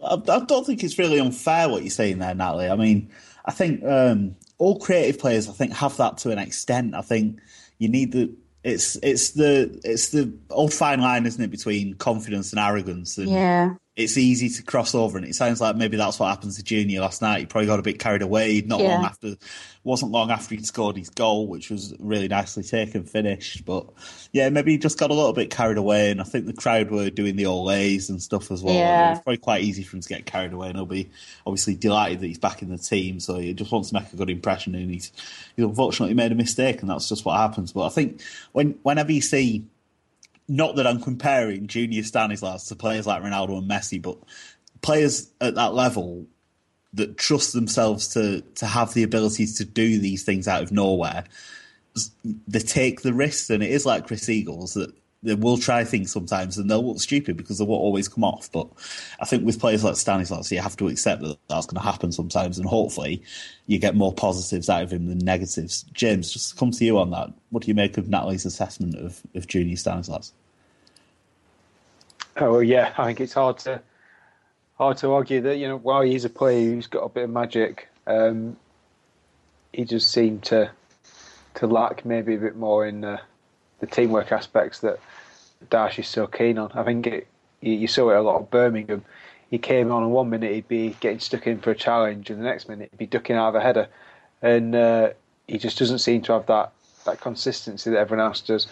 [0.05, 2.69] I, I don't think it's really unfair what you're saying there, Natalie.
[2.69, 3.11] I mean,
[3.45, 6.95] I think um, all creative players, I think, have that to an extent.
[6.95, 7.41] I think
[7.79, 12.53] you need the it's it's the it's the old fine line, isn't it, between confidence
[12.53, 13.17] and arrogance?
[13.17, 16.53] And yeah it's easy to cross over, and it sounds like maybe that's what happened
[16.53, 17.41] to Junior last night.
[17.41, 18.63] He probably got a bit carried away.
[18.65, 18.95] Not yeah.
[18.95, 19.35] long after,
[19.83, 23.65] wasn't long after he'd scored his goal, which was really nicely taken, finished.
[23.65, 23.87] But
[24.33, 26.93] yeah, maybe he just got a little bit carried away, and I think the crowd
[26.93, 28.73] were doing the Olays and stuff as well.
[28.73, 29.15] Yeah.
[29.15, 31.11] It's probably quite easy for him to get carried away, and he'll be
[31.45, 33.19] obviously delighted that he's back in the team.
[33.19, 35.11] So he just wants to make a good impression, and he's
[35.57, 37.73] he's unfortunately made a mistake, and that's just what happens.
[37.73, 39.65] But I think when whenever you see
[40.49, 44.19] not that I'm comparing junior Stanislas to players like Ronaldo and Messi, but
[44.81, 46.27] players at that level
[46.95, 51.25] that trust themselves to to have the abilities to do these things out of nowhere,
[52.47, 56.13] they take the risks, and it is like Chris Eagles that they will try things
[56.13, 58.51] sometimes and they'll look stupid because they won't always come off.
[58.53, 58.69] But
[59.21, 62.13] I think with players like Stanislas, you have to accept that that's going to happen
[62.13, 63.23] sometimes, and hopefully
[63.67, 65.83] you get more positives out of him than negatives.
[65.93, 67.33] James, just come to you on that.
[67.51, 70.33] What do you make of Natalie's assessment of, of Junior Stanislas?
[72.37, 73.83] Oh yeah, I think it's hard to
[74.77, 77.31] hard to argue that you know while he's a player who's got a bit of
[77.31, 78.57] magic, um,
[79.73, 80.71] he just seemed to
[81.55, 83.21] to lack maybe a bit more in the,
[83.81, 84.99] the teamwork aspects that
[85.71, 86.73] Dyche is so keen on.
[86.73, 87.27] I think it,
[87.61, 89.05] you, you saw it a lot of Birmingham.
[89.51, 92.39] He came on, and one minute he'd be getting stuck in for a challenge, and
[92.39, 93.89] the next minute he'd be ducking out of a header,
[94.43, 95.11] and uh,
[95.47, 96.73] he just doesn't seem to have that
[97.05, 98.67] that consistency that everyone else does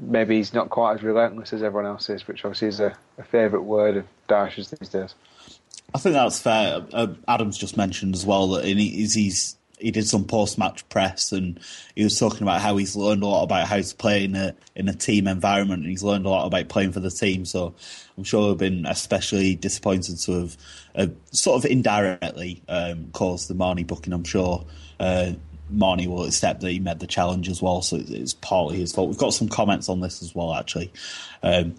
[0.00, 3.24] maybe he's not quite as relentless as everyone else is, which obviously is a, a
[3.24, 5.14] favourite word of Dyche's these days.
[5.94, 6.84] I think that's fair.
[6.92, 11.32] Uh, Adams just mentioned as well that he's, he's he did some post match press
[11.32, 11.58] and
[11.94, 14.54] he was talking about how he's learned a lot about how to play in a
[14.74, 17.44] in a team environment and he's learned a lot about playing for the team.
[17.44, 17.74] So
[18.16, 20.56] I'm sure he'll been especially disappointed to have
[20.94, 24.12] uh, sort of indirectly um, caused the Marney booking.
[24.12, 24.64] I'm sure
[24.98, 25.32] uh,
[25.70, 29.08] Marney will accept that he met the challenge as well, so it's partly his fault.
[29.08, 30.92] We've got some comments on this as well, actually.
[31.42, 31.74] Um,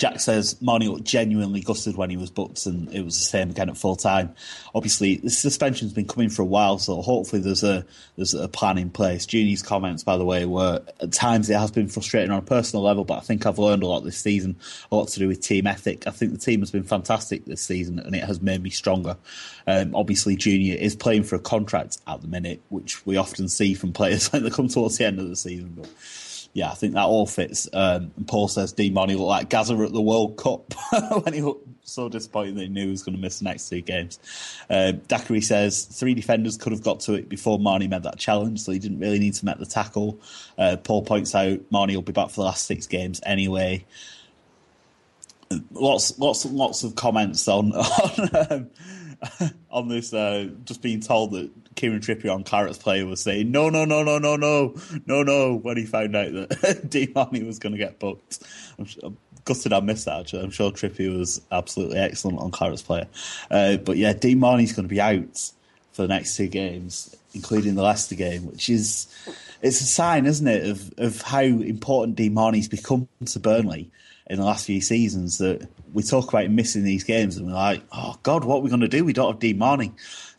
[0.00, 3.68] Jack says looked genuinely gutted when he was booked, and it was the same again
[3.68, 4.34] at full time.
[4.74, 7.84] Obviously, the suspension's been coming for a while, so hopefully there's a
[8.16, 9.26] there's a plan in place.
[9.26, 12.82] Junie's comments, by the way, were at times it has been frustrating on a personal
[12.82, 14.56] level, but I think I've learned a lot this season,
[14.90, 16.06] a lot to do with team ethic.
[16.06, 19.18] I think the team has been fantastic this season, and it has made me stronger.
[19.66, 23.74] Um, obviously, Junior is playing for a contract at the minute, which we often see
[23.74, 25.90] from players when they come towards the end of the season, but
[26.52, 27.68] yeah, I think that all fits.
[27.72, 30.74] Um, Paul says Dean Marney looked like Gazza at the World Cup
[31.22, 33.68] when he looked so disappointed that he knew he was going to miss the next
[33.68, 34.18] two games.
[34.68, 38.60] Uh, Daiquiri says three defenders could have got to it before Marney made that challenge,
[38.60, 40.18] so he didn't really need to make the tackle.
[40.58, 43.84] Uh, Paul points out Marney will be back for the last six games anyway.
[45.72, 48.70] Lots, lots, lots of comments on on, um,
[49.70, 50.12] on this.
[50.12, 54.02] Uh, just being told that Kieran Trippier on Clarets player was saying no, no, no,
[54.02, 54.74] no, no, no,
[55.06, 58.40] no, no when he found out that Dean Marney was going to get booked.
[58.78, 60.20] I'm, I'm gutted I missed that.
[60.20, 63.06] Actually, I'm sure Trippier was absolutely excellent on Clarets player.
[63.50, 65.50] Uh, but yeah, Dean Marney's going to be out
[65.92, 69.06] for the next two games, including the Leicester game, which is
[69.62, 73.90] it's a sign, isn't it, of of how important Dean Marney's become to Burnley
[74.28, 75.38] in the last few seasons.
[75.38, 78.60] That we talk about him missing these games, and we're like, oh God, what are
[78.60, 79.04] we going to do?
[79.04, 79.92] We don't have Dean Marney.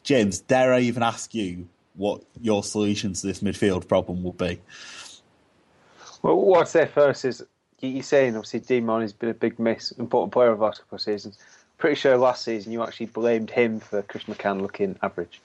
[0.04, 4.60] James, dare I even ask you what your solution to this midfield problem will be?
[6.22, 7.44] Well, what I'd say first is
[7.80, 10.96] you're saying obviously Dean Marney's been a big miss, important player of the last couple
[10.96, 11.38] of seasons.
[11.78, 15.42] Pretty sure last season you actually blamed him for Chris McCann looking average.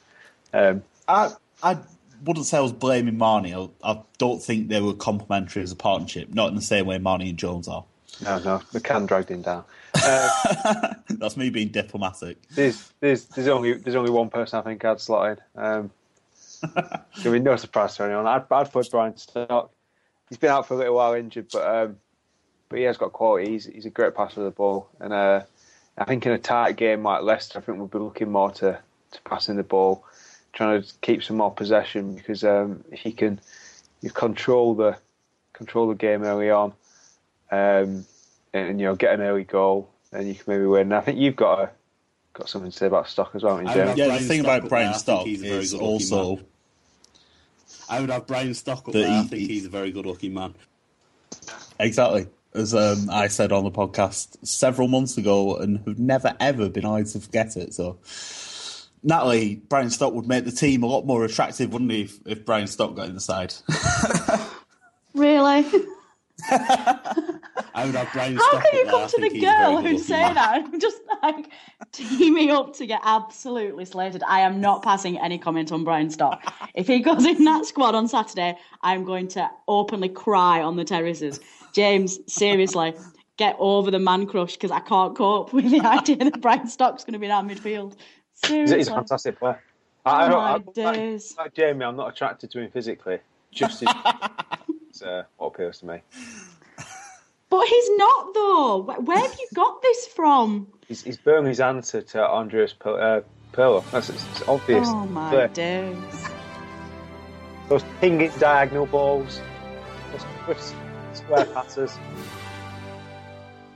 [0.53, 1.79] Um, I I
[2.25, 3.55] wouldn't say I was blaming Marney.
[3.55, 6.99] I, I don't think they were complementary as a partnership, not in the same way
[6.99, 7.85] Marney and Jones are.
[8.23, 9.65] No, no, McCann dragged him down.
[10.03, 12.39] Uh, That's me being diplomatic.
[12.51, 15.63] There's, there's, there's only there's only one person I think I'd slot in.
[15.63, 15.91] Um,
[17.25, 18.27] mean, no surprise to anyone.
[18.27, 19.71] I'd, I'd put Brian Stock.
[20.29, 21.97] He's been out for a little while injured, but um,
[22.69, 23.53] but he has got quality.
[23.53, 25.43] He's, he's a great passer of the ball, and uh,
[25.97, 28.79] I think in a tight game like Leicester, I think we'll be looking more to,
[29.13, 30.05] to passing the ball,
[30.53, 33.41] trying to keep some more possession because um, if you can
[34.03, 34.97] you control the
[35.53, 36.73] control the game early on,
[37.51, 38.05] um,
[38.57, 40.83] and, and, you know get an early goal, then you can maybe win.
[40.83, 41.71] And I think you've got a,
[42.33, 43.63] got something to say about Stock as well.
[43.63, 46.41] Yeah, the thing about Brian Stock is also.
[47.89, 49.09] I would have Brian Stock up there.
[49.09, 50.55] I think he's a very good looking man.
[51.79, 52.27] Exactly.
[52.55, 56.85] as um, I said on the podcast several months ago, and have never ever been
[56.85, 57.75] able to forget it.
[57.75, 57.99] So,
[59.03, 62.45] Natalie, Brian Stock would make the team a lot more attractive, wouldn't he, if, if
[62.45, 63.55] Brian Stock got in the side?
[65.15, 65.65] really?
[67.77, 68.93] I would have Brian How can you up there.
[68.93, 70.35] Come to the he's a very girl good who'd say man.
[70.35, 71.51] that and just like
[71.93, 74.23] teaming up to get absolutely slated?
[74.27, 76.43] I am not passing any comment on Brian Stock.
[76.75, 80.85] If he goes in that squad on Saturday, I'm going to openly cry on the
[80.85, 81.39] terraces.
[81.75, 82.95] James, seriously,
[83.37, 87.05] get over the man crush because I can't cope with the idea that Brian Stock's
[87.05, 87.95] going to be in our midfield.
[88.41, 88.79] He's, Seriously.
[88.79, 89.63] he's a fantastic player.
[90.07, 91.35] I, I Oh don't, my I, like, days.
[91.37, 93.19] like Jamie, I'm not attracted to him physically.
[93.51, 93.89] Just his,
[94.89, 96.01] it's, uh, what appeals to me.
[97.49, 98.79] But he's not though.
[98.83, 100.69] Where, have you got this from?
[100.89, 103.21] He's, he's Burnley's answer to Andreas P- uh,
[103.53, 103.85] Pirlo.
[103.91, 104.87] That's it's, it's obvious.
[104.89, 106.29] Oh my days.
[107.69, 109.41] Those pinging diagonal balls,
[110.47, 110.75] those
[111.13, 111.99] square passes.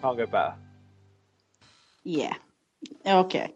[0.00, 0.54] Can't go better.
[2.04, 2.34] Yeah.
[3.04, 3.54] Okay.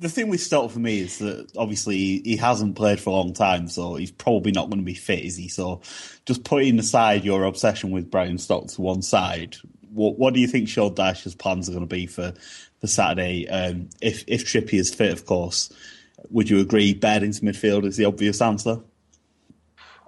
[0.00, 3.32] The thing with Stock for me is that obviously he, hasn't played for a long
[3.32, 5.48] time, so he's probably not going to be fit, is he?
[5.48, 5.82] So
[6.26, 9.56] just putting aside your obsession with Brian Stock to one side,
[9.92, 12.34] what, what do you think Sean Dyche's plans are going to be for,
[12.80, 13.48] for Saturday?
[13.48, 15.72] Um, if if Trippier is fit, of course,
[16.30, 18.80] would you agree Baird into midfield is the obvious answer?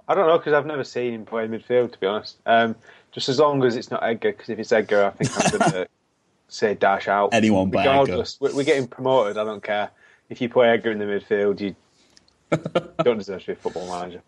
[0.07, 1.93] I don't know because I've never seen him play midfield.
[1.93, 2.75] To be honest, um,
[3.11, 4.31] just as long as it's not Edgar.
[4.31, 5.87] Because if it's Edgar, I think I'm going to
[6.47, 7.33] say Dyche out.
[7.33, 9.37] Anyone but Regardless, we're, we're getting promoted.
[9.37, 9.89] I don't care
[10.29, 11.59] if you play Edgar in the midfield.
[11.59, 11.75] You
[13.03, 14.21] don't deserve to be a football manager.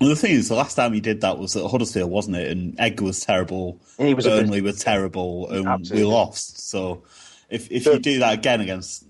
[0.00, 2.50] Well, the thing is, the last time he did that was at Huddersfield, wasn't it?
[2.50, 3.80] And Edgar was terrible.
[3.98, 6.06] He was Burnley were terrible, and Absolutely.
[6.06, 6.68] we lost.
[6.68, 7.02] So,
[7.50, 9.04] if if So- you do that again against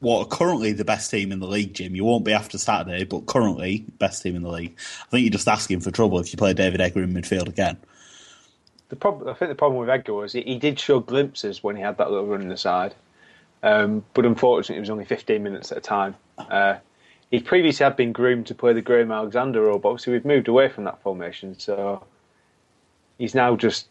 [0.00, 3.04] what are currently the best team in the league, Jim, you won't be after Saturday,
[3.04, 4.76] but currently best team in the league.
[5.06, 7.78] I think you're just asking for trouble if you play David Edgar in midfield again.
[8.88, 11.76] The problem, I think, the problem with Edgar was he, he did show glimpses when
[11.76, 12.94] he had that little run in the side,
[13.62, 16.14] um, but unfortunately, it was only 15 minutes at a time.
[16.38, 16.76] Uh,
[17.30, 20.48] he previously had been groomed to play the Graham Alexander role, but obviously we've moved
[20.48, 22.04] away from that formation, so
[23.18, 23.88] he's now just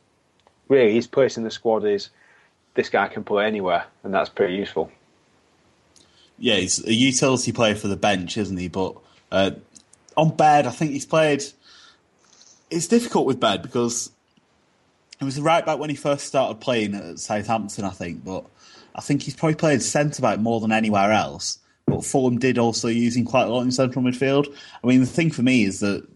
[0.69, 2.09] really his place in the squad is
[2.75, 4.91] this guy can play anywhere, and that's pretty useful.
[6.39, 8.67] Yeah, he's a utility player for the bench, isn't he?
[8.67, 8.95] But
[9.31, 9.51] uh,
[10.17, 11.43] on Baird, I think he's played.
[12.69, 14.11] It's difficult with Baird because
[15.23, 18.23] he was right back when he first started playing at Southampton, I think.
[18.23, 18.45] But
[18.95, 21.59] I think he's probably played centre back more than anywhere else.
[21.85, 24.53] But Fulham did also use him quite a lot in central midfield.
[24.83, 26.07] I mean, the thing for me is that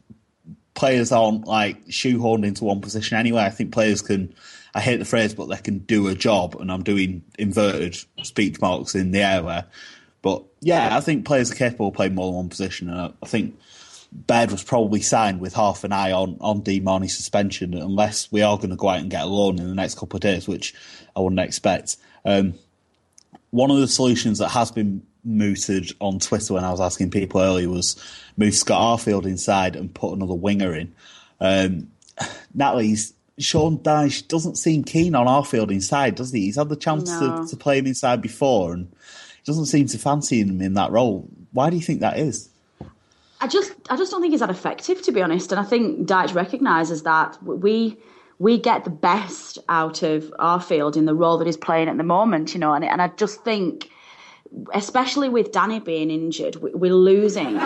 [0.75, 3.43] players aren't like shoehorned into one position anyway.
[3.43, 4.33] I think players can.
[4.75, 8.61] I hate the phrase, but they can do a job, and I'm doing inverted speech
[8.61, 9.65] marks in the air.
[10.21, 13.25] But yeah, I think players are capable of playing more than one position, and I
[13.25, 13.57] think
[14.11, 18.41] Baird was probably signed with half an eye on on D Marney's suspension, unless we
[18.41, 20.47] are going to go out and get a loan in the next couple of days,
[20.47, 20.73] which
[21.15, 21.97] I wouldn't expect.
[22.25, 22.53] Um,
[23.51, 27.41] one of the solutions that has been mooted on Twitter when I was asking people
[27.41, 27.95] earlier was
[28.37, 30.93] move Scott Arfield inside and put another winger in.
[31.39, 31.91] Um,
[32.53, 36.41] Natalie's Sean Dyche doesn't seem keen on Arfield inside, does he?
[36.41, 37.43] He's had the chance No.
[37.43, 40.91] to, to play him inside before and he doesn't seem to fancy him in that
[40.91, 41.29] role.
[41.51, 42.49] Why do you think that is?
[43.39, 45.51] I just, I just don't think he's that effective, to be honest.
[45.51, 47.97] And I think Dyche recognises that we,
[48.39, 52.03] we get the best out of Arfield in the role that he's playing at the
[52.03, 52.73] moment, you know.
[52.73, 53.89] And, and I just think,
[54.73, 57.59] especially with Danny being injured, we, we're losing.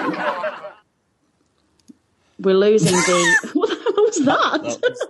[2.39, 3.49] We're losing the.
[3.53, 4.81] what the hell was that?
[4.81, 5.07] That was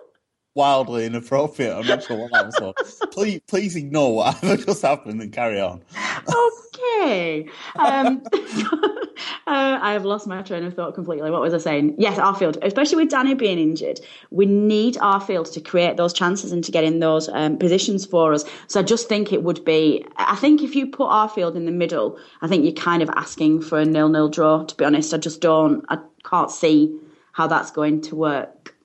[0.56, 1.76] wildly inappropriate.
[1.76, 2.74] I'm not sure what that was for.
[3.12, 5.82] Please, please ignore whatever just happened and carry on.
[6.28, 7.50] okay.
[7.76, 8.22] Um,
[9.48, 11.32] uh, I have lost my train of thought completely.
[11.32, 11.96] What was I saying?
[11.98, 16.64] Yes, Arfield, especially with Danny being injured, we need Arfield to create those chances and
[16.64, 18.46] to get in those um, positions for us.
[18.68, 20.06] So I just think it would be.
[20.18, 23.62] I think if you put Arfield in the middle, I think you're kind of asking
[23.62, 24.66] for a nil-nil draw.
[24.66, 25.86] To be honest, I just don't.
[25.90, 27.00] I can't see
[27.34, 28.76] how that's going to work.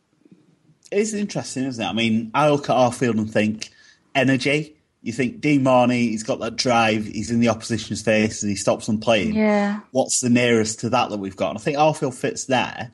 [0.92, 1.88] It's interesting, isn't it?
[1.88, 3.70] I mean, I look at Arfield and think
[4.14, 4.75] energy.
[5.06, 8.56] You think Dean Marney, he's got that drive, he's in the opposition's face and he
[8.56, 9.34] stops them playing.
[9.34, 9.80] Yeah.
[9.92, 11.50] What's the nearest to that that we've got?
[11.50, 12.90] And I think Arfield fits there,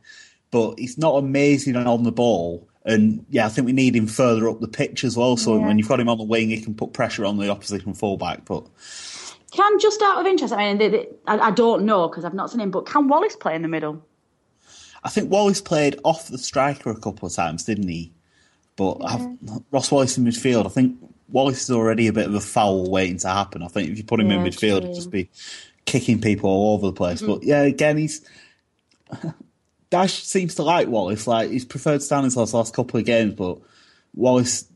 [0.51, 2.69] but he's not amazing on the ball.
[2.85, 5.39] And yeah, I think we need him further up the pitch as well.
[5.39, 5.67] So Yeah.
[5.69, 8.45] when you've got him on the wing, he can put pressure on the opposition fullback.
[8.45, 8.67] But
[9.53, 12.35] Can just out of interest, I mean, the, the, I, I don't know because I've
[12.35, 14.05] not seen him, but can Wallace play in the middle?
[15.03, 18.13] I think Wallace played off the striker a couple of times, didn't he?
[18.77, 19.27] But I've,
[19.71, 20.97] Ross Wallace in midfield, I think
[21.33, 23.63] Wallace is already a bit of a foul waiting to happen.
[23.63, 24.91] I think if you put him in midfield, true.
[24.91, 25.31] it'd just be
[25.85, 27.23] kicking people all over the place.
[27.23, 28.27] But yeah, again, he's
[29.91, 31.27] Dyche seems to like Wallace.
[31.27, 33.59] Like he's preferred Stanislas last couple of games, but
[34.15, 34.67] Wallace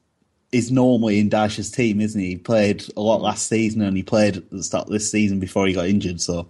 [0.52, 2.28] is normally in Dyche's team, isn't he?
[2.28, 5.40] He played a lot last season and he played at the start of this season
[5.40, 6.20] before he got injured.
[6.20, 6.48] So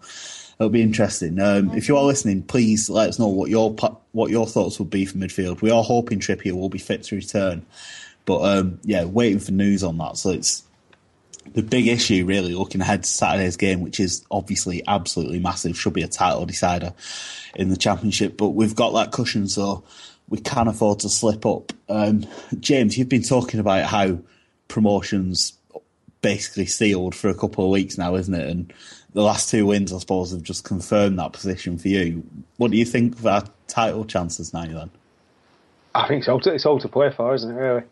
[0.59, 1.41] it'll be interesting.
[1.41, 3.75] Um, if you are listening, please let us know what your
[4.13, 5.63] what your thoughts would be for midfield.
[5.63, 7.65] We are hoping Trippier will be fit to return,
[8.27, 10.19] but um, yeah, waiting for news on that.
[10.19, 10.63] So it's
[11.55, 15.95] the big issue really looking ahead to Saturday's game, which is obviously absolutely massive, should
[15.95, 16.93] be a title decider
[17.55, 18.37] in the championship.
[18.37, 19.85] But we've got that cushion, so
[20.29, 21.73] we can afford to slip up.
[21.89, 22.27] Um,
[22.61, 24.19] James, you've been talking about how
[24.69, 25.55] promotions
[26.21, 28.49] basically sealed for a couple of weeks now, isn't it?
[28.49, 28.73] And
[29.13, 32.25] the last two wins, I suppose, have just confirmed that position for you.
[32.57, 34.91] What do you think of our title chances now, then?
[35.95, 37.55] I think it's all to, it's all to play for, isn't it?
[37.55, 37.83] Really,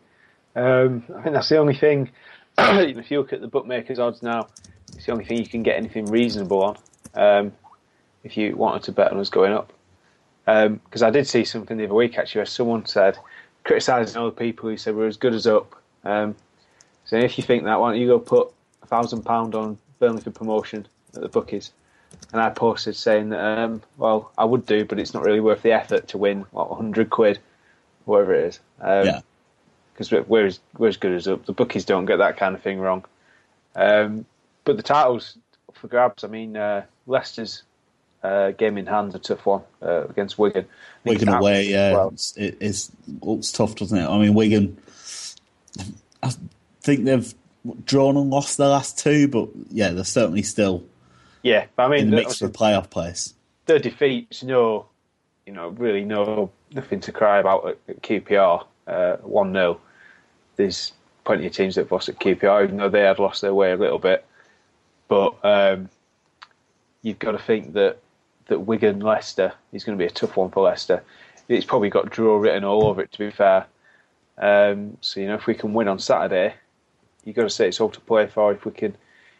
[0.55, 2.09] um, I think that's the only thing.
[2.57, 4.47] if you look at the bookmakers' odds now,
[4.93, 6.77] it's the only thing you can get anything reasonable on.
[7.13, 7.51] Um,
[8.23, 9.71] if you wanted to bet on us going up,
[10.45, 13.17] because um, I did see something the other week actually where someone said
[13.63, 15.75] criticising other people who said we're as good as up.
[16.03, 16.35] Um,
[17.05, 18.51] so if you think that, why don't you go put
[18.81, 21.71] a thousand pound on Burnley for promotion at the bookies?
[22.31, 25.61] And I posted saying that, um, well, I would do, but it's not really worth
[25.61, 27.39] the effort to win what 100 quid,
[28.05, 28.59] whatever it is.
[28.79, 29.21] Um, yeah.
[29.97, 31.45] Because we're as, we're as good as up.
[31.45, 33.05] The bookies don't get that kind of thing wrong.
[33.75, 34.25] Um,
[34.65, 35.37] but the titles
[35.73, 37.63] for grabs, I mean, uh, Leicester's
[38.23, 40.65] uh, game in hand, a tough one uh, against Wigan.
[41.05, 42.09] Wigan away, yeah, well.
[42.09, 42.91] it's, it is,
[43.21, 44.07] looks tough, doesn't it?
[44.07, 44.77] I mean, Wigan,
[46.23, 46.33] I
[46.81, 47.33] think they've
[47.85, 50.83] drawn and lost their last two, but yeah, they're certainly still
[51.43, 51.65] yeah.
[51.77, 53.33] I mean, in the mix for a playoff place.
[53.65, 54.87] The defeats, no,
[55.45, 58.65] you know, really no nothing to cry about at, QPR.
[58.87, 59.81] Uh, one 0
[60.55, 60.93] There's
[61.23, 63.71] plenty of teams that have lost at QPR, even though they had lost their way
[63.71, 64.25] a little bit.
[65.07, 65.89] But um,
[67.01, 67.99] you've got to think that
[68.47, 71.03] that Wigan Leicester is going to be a tough one for Leicester.
[71.47, 73.11] It's probably got draw written all over it.
[73.13, 73.65] To be fair,
[74.37, 76.53] um, so you know if we can win on Saturday,
[77.23, 78.51] you've got to say it's all to play for.
[78.51, 78.95] If we can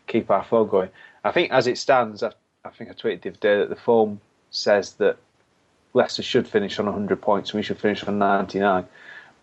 [0.07, 0.89] keep our flow going,
[1.23, 2.31] I think as it stands, I,
[2.63, 5.17] I think I tweeted the other day that the form says that
[5.93, 8.85] Leicester should finish on 100 points and we should finish on 99.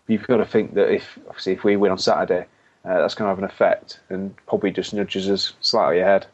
[0.07, 2.45] You've got to think that if obviously if we win on Saturday,
[2.85, 6.27] uh, that's going to have an effect and probably just nudges us slightly ahead.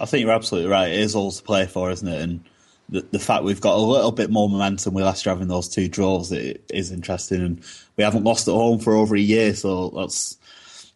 [0.00, 0.90] I think you're absolutely right.
[0.90, 2.20] It is all to play for, isn't it?
[2.20, 2.44] And
[2.88, 5.88] the, the fact we've got a little bit more momentum with Leicester having those two
[5.88, 7.42] draws it is interesting.
[7.42, 7.62] And
[7.96, 10.36] we haven't lost at home for over a year, so that's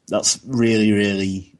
[0.08, 1.54] that's really, really.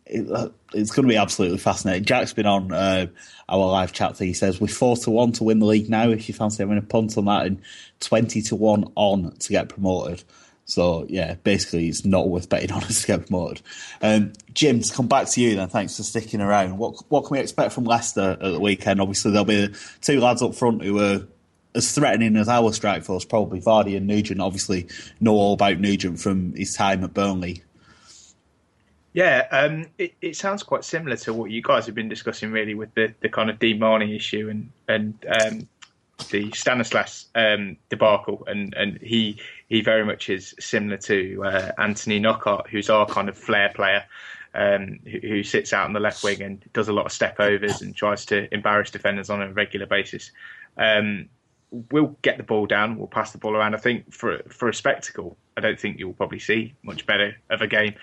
[0.73, 2.05] It, it's going to be absolutely fascinating.
[2.05, 3.07] Jack's been on uh,
[3.49, 4.19] our live chat.
[4.19, 6.09] He says we're four to one to win the league now.
[6.09, 7.61] If you fancy having a punt on that, and
[8.01, 10.25] twenty to one on to get promoted.
[10.65, 13.63] So yeah, basically it's not worth betting on us to get promoted.
[14.01, 16.79] Um, Jim, to come back to you then, thanks for sticking around.
[16.79, 19.01] What what can we expect from Leicester at the weekend?
[19.01, 21.27] Obviously there'll be two lads up front who are
[21.75, 24.41] as threatening as our strike force, probably Vardy and Nugent.
[24.41, 24.87] Obviously
[25.21, 27.65] know all about Nugent from his time at Burnley.
[29.13, 32.75] Yeah, um, it, it sounds quite similar to what you guys have been discussing, really,
[32.75, 35.69] with the, the kind of Dean Marney issue and and um,
[36.31, 42.21] the Stanislas um, debacle, and and he he very much is similar to uh, Anthony
[42.21, 44.05] Knockaert, who's our kind of flair player,
[44.55, 47.41] um, who, who, sits out on the left wing and does a lot of step
[47.41, 50.31] overs and tries to embarrass defenders on a regular basis.
[50.77, 51.29] Um,
[51.91, 53.75] we'll get the ball down, we'll pass the ball around.
[53.75, 57.61] I think for for a spectacle, I don't think you'll probably see much better of
[57.61, 57.95] a game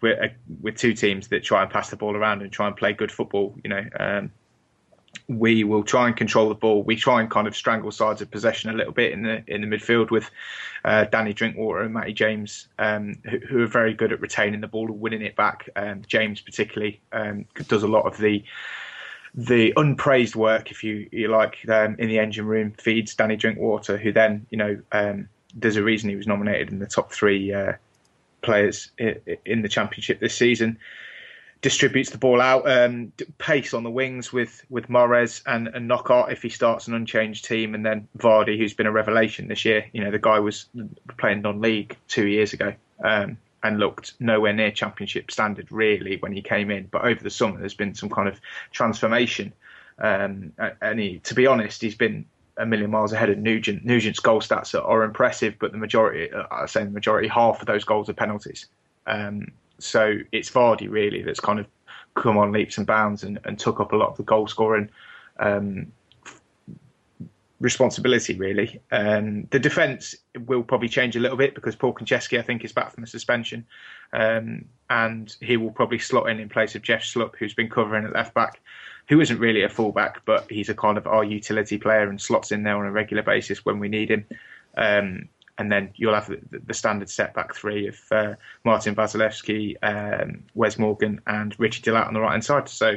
[0.00, 0.28] with uh,
[0.60, 3.12] with two teams that try and pass the ball around and try and play good
[3.12, 3.54] football.
[3.62, 4.32] You know, um,
[5.28, 6.82] we will try and control the ball.
[6.82, 9.60] We try and kind of strangle sides of possession a little bit in the in
[9.60, 10.30] the midfield with
[10.84, 14.68] uh, Danny Drinkwater and Matty James, um, who, who, are very good at retaining the
[14.68, 15.68] ball and winning it back.
[15.76, 18.42] Um, James particularly um, does a lot of the
[19.34, 22.72] the unpraised work, if you you like, um, in the engine room.
[22.78, 26.78] Feeds Danny Drinkwater, who then you know um, there's a reason he was nominated in
[26.78, 27.72] the top three uh,
[28.42, 30.78] players in the championship this season
[31.62, 36.32] distributes the ball out, um, pace on the wings with with Mahrez and, and Knockaert
[36.32, 39.86] if he starts an unchanged team, and then Vardy, who's been a revelation this year.
[39.92, 40.66] You know, the guy was
[41.16, 46.42] playing non-league two years ago um, and looked nowhere near championship standard really when he
[46.42, 46.88] came in.
[46.90, 48.40] But over the summer, there's been some kind of
[48.72, 49.52] transformation,
[49.98, 52.26] um, and he, to be honest, he's been
[52.62, 53.84] a million miles ahead of Nugent.
[53.84, 57.66] Nugent's goal stats are, are impressive, but the majority, uh, say the majority, half of
[57.66, 58.66] those goals are penalties.
[59.06, 59.48] Um,
[59.78, 61.66] so it's Vardy really that's kind of
[62.14, 64.88] come on leaps and bounds and, and took up a lot of the goal scoring
[65.40, 65.90] um,
[67.58, 68.80] responsibility really.
[68.92, 70.14] Um, the defence
[70.46, 73.08] will probably change a little bit because Paul Konchesky I think is back from a
[73.08, 73.66] suspension,
[74.12, 78.04] um, and he will probably slot in in place of Jeff Schlupp who's been covering
[78.04, 78.60] at left back,
[79.08, 82.52] who isn't really a fullback but he's a kind of our utility player and slots
[82.52, 84.24] in there on a regular basis when we need him.
[84.76, 85.28] Um,
[85.58, 88.34] and then you'll have the, the standard setback three of uh,
[88.64, 92.68] Martin Wasilewski, um, Wes Morgan, and Richie De Laet on the right hand side.
[92.68, 92.96] So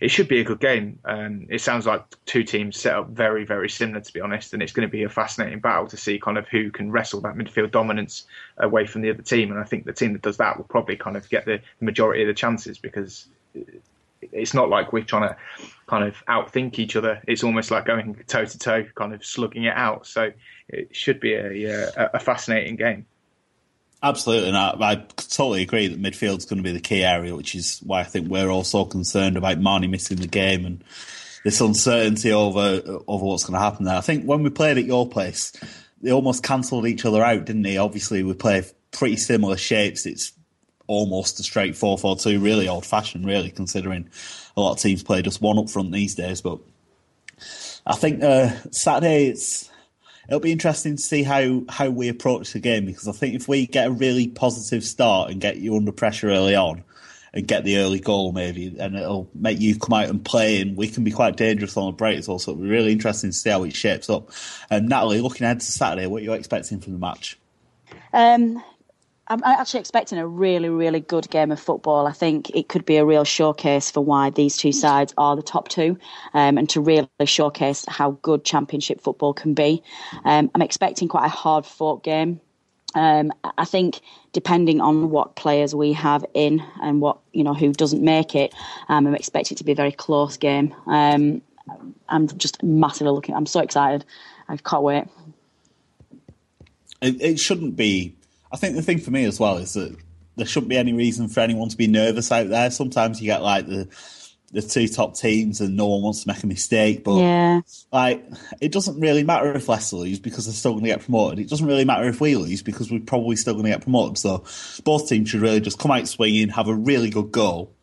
[0.00, 0.98] it should be a good game.
[1.04, 4.62] Um, it sounds like two teams set up very, very similar, to be honest, and
[4.62, 7.34] it's going to be a fascinating battle to see kind of who can wrestle that
[7.34, 8.24] midfield dominance
[8.58, 9.50] away from the other team.
[9.50, 12.22] And I think the team that does that will probably kind of get the majority
[12.22, 13.26] of the chances because
[14.32, 15.36] it's not like we're trying to
[15.86, 17.22] kind of outthink each other.
[17.26, 20.06] It's almost like going toe to toe, kind of slugging it out.
[20.06, 20.32] So
[20.68, 23.06] it should be a, a, a fascinating game.
[24.02, 27.54] Absolutely, and I, I, totally agree that midfield's going to be the key area, which
[27.54, 30.84] is why I think we're all so concerned about Marney missing the game and
[31.44, 33.96] this uncertainty over over what's going to happen there.
[33.96, 35.52] I think when we played at your place,
[36.02, 37.78] they almost cancelled each other out, didn't they?
[37.78, 38.62] Obviously, we play
[38.92, 40.04] pretty similar shapes.
[40.04, 40.32] It's
[40.86, 44.08] almost a straight 4-4-2, really old-fashioned, really, considering
[44.56, 46.40] a lot of teams play just one up front these days.
[46.40, 46.58] But
[47.86, 49.70] I think uh, Saturday, it's
[50.28, 53.48] it'll be interesting to see how, how we approach the game because I think if
[53.48, 56.82] we get a really positive start and get you under pressure early on
[57.32, 60.76] and get the early goal maybe, and it'll make you come out and play and
[60.76, 62.38] we can be quite dangerous on the break as well.
[62.38, 64.30] So it'll be really interesting to see how it shapes up.
[64.70, 67.38] And Natalie, looking ahead to Saturday, what are you expecting from the match?
[68.12, 68.62] Um,
[69.28, 72.06] I'm actually expecting a really, really good game of football.
[72.06, 75.42] I think it could be a real showcase for why these two sides are the
[75.42, 75.98] top two,
[76.32, 79.82] um, and to really showcase how good Championship football can be.
[80.24, 82.40] Um, I'm expecting quite a hard fought game.
[82.94, 84.00] Um, I think
[84.32, 88.54] depending on what players we have in and what you know who doesn't make it,
[88.88, 90.72] um, I'm expecting it to be a very close game.
[90.86, 91.42] Um,
[92.08, 93.34] I'm just massively looking.
[93.34, 94.04] I'm so excited.
[94.48, 95.04] I can't wait.
[97.02, 98.14] It, it shouldn't be
[98.52, 99.96] I think the thing for me as well is that
[100.36, 102.70] there shouldn't be any reason for anyone to be nervous out there.
[102.70, 103.88] Sometimes you get like the
[104.52, 107.04] the two top teams and no one wants to make a mistake.
[107.04, 107.60] But yeah.
[107.92, 108.24] like
[108.60, 111.40] it doesn't really matter if Leicester lose because they're still going to get promoted.
[111.40, 114.18] It doesn't really matter if we lose because we're probably still going to get promoted.
[114.18, 114.44] So
[114.84, 117.75] both teams should really just come out swinging, have a really good goal,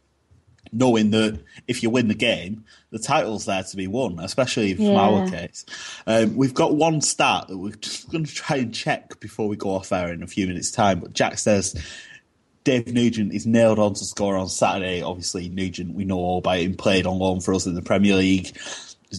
[0.73, 4.85] knowing that if you win the game, the title's there to be won, especially from
[4.85, 4.99] yeah.
[4.99, 5.65] our case.
[6.05, 9.55] Um, we've got one stat that we're just going to try and check before we
[9.55, 10.99] go off air in a few minutes' time.
[10.99, 11.75] But Jack says
[12.63, 15.01] Dave Nugent is nailed on to score on Saturday.
[15.01, 18.15] Obviously, Nugent, we know all about him, played on loan for us in the Premier
[18.15, 18.57] League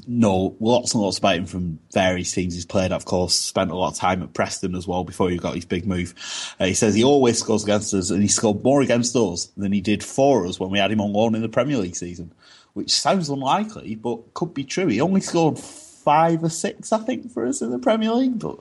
[0.07, 2.93] know lots and lots about him from various teams he's played.
[2.93, 5.65] Of course, spent a lot of time at Preston as well before he got his
[5.65, 6.15] big move.
[6.59, 9.73] Uh, he says he always scores against us, and he scored more against us than
[9.73, 12.33] he did for us when we had him on loan in the Premier League season,
[12.75, 14.87] which sounds unlikely, but could be true.
[14.87, 18.59] He only scored five or six, I think, for us in the Premier League, but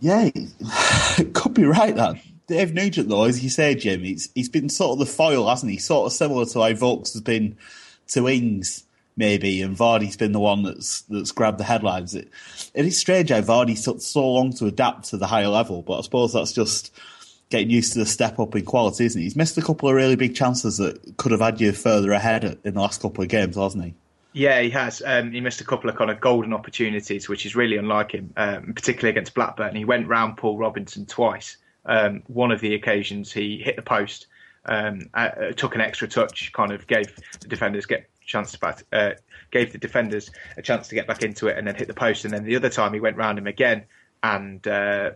[0.00, 2.16] yeah, it could be right that.
[2.46, 5.72] Dave Nugent, though, as you say, Jim, he's, he's been sort of the foil, hasn't
[5.72, 5.78] he?
[5.78, 7.56] Sort of similar to how Vokes has been
[8.08, 8.85] to Ings
[9.16, 12.14] maybe, and Vardy's been the one that's that's grabbed the headlines.
[12.14, 12.28] It,
[12.74, 15.98] it is strange how Vardy took so long to adapt to the higher level, but
[15.98, 16.92] I suppose that's just
[17.48, 19.26] getting used to the step up in quality, isn't he?
[19.26, 22.44] He's missed a couple of really big chances that could have had you further ahead
[22.44, 23.94] in the last couple of games, hasn't he?
[24.32, 25.02] Yeah, he has.
[25.04, 28.32] Um, he missed a couple of kind of golden opportunities, which is really unlike him,
[28.36, 29.74] um, particularly against Blackburn.
[29.74, 31.56] He went round Paul Robinson twice.
[31.86, 34.26] Um, one of the occasions he hit the post,
[34.66, 38.82] um, uh, took an extra touch, kind of gave the defenders get chance to back,
[38.92, 39.10] uh,
[39.50, 42.24] gave the defenders a chance to get back into it and then hit the post.
[42.24, 43.84] And then the other time he went round him again
[44.22, 45.10] and uh,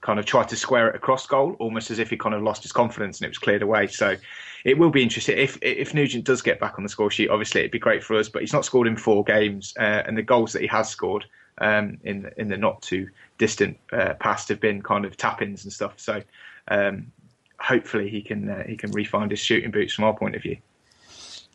[0.00, 2.62] kind of tried to square it across goal, almost as if he kind of lost
[2.62, 3.86] his confidence and it was cleared away.
[3.86, 4.16] So
[4.64, 7.30] it will be interesting if if Nugent does get back on the score sheet.
[7.30, 10.16] Obviously, it'd be great for us, but he's not scored in four games, uh, and
[10.16, 11.24] the goals that he has scored
[11.58, 13.08] um, in the, in the not too
[13.38, 15.94] distant uh, past have been kind of tap-ins and stuff.
[15.96, 16.22] So.
[16.68, 17.12] Um,
[17.60, 20.56] hopefully he can uh, he can refine his shooting boots from our point of view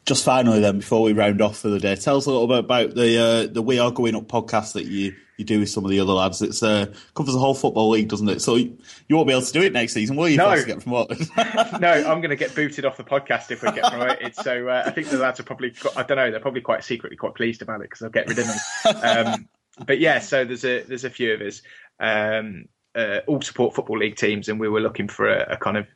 [0.05, 2.59] just finally, then, before we round off for the day, tell us a little bit
[2.59, 5.85] about the uh, the We Are Going Up podcast that you, you do with some
[5.85, 6.41] of the other lads.
[6.41, 8.41] It uh, covers the whole football league, doesn't it?
[8.41, 8.77] So you,
[9.07, 10.37] you won't be able to do it next season, will you?
[10.37, 11.27] No, to get promoted?
[11.79, 14.35] no, I'm going to get booted off the podcast if we get promoted.
[14.35, 17.17] so uh, I think the lads are probably, I don't know, they're probably quite secretly
[17.17, 18.57] quite pleased about it because they'll get rid of them.
[19.03, 19.49] Um,
[19.85, 21.61] but yeah, so there's a there's a few of us.
[21.99, 25.77] Um, uh, all support football league teams, and we were looking for a, a kind
[25.77, 25.87] of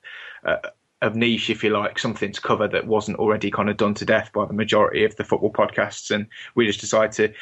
[0.45, 0.69] uh,
[1.03, 4.05] of niche, if you like, something to cover that wasn't already kind of done to
[4.05, 6.09] death by the majority of the football podcasts.
[6.09, 7.33] And we just decided to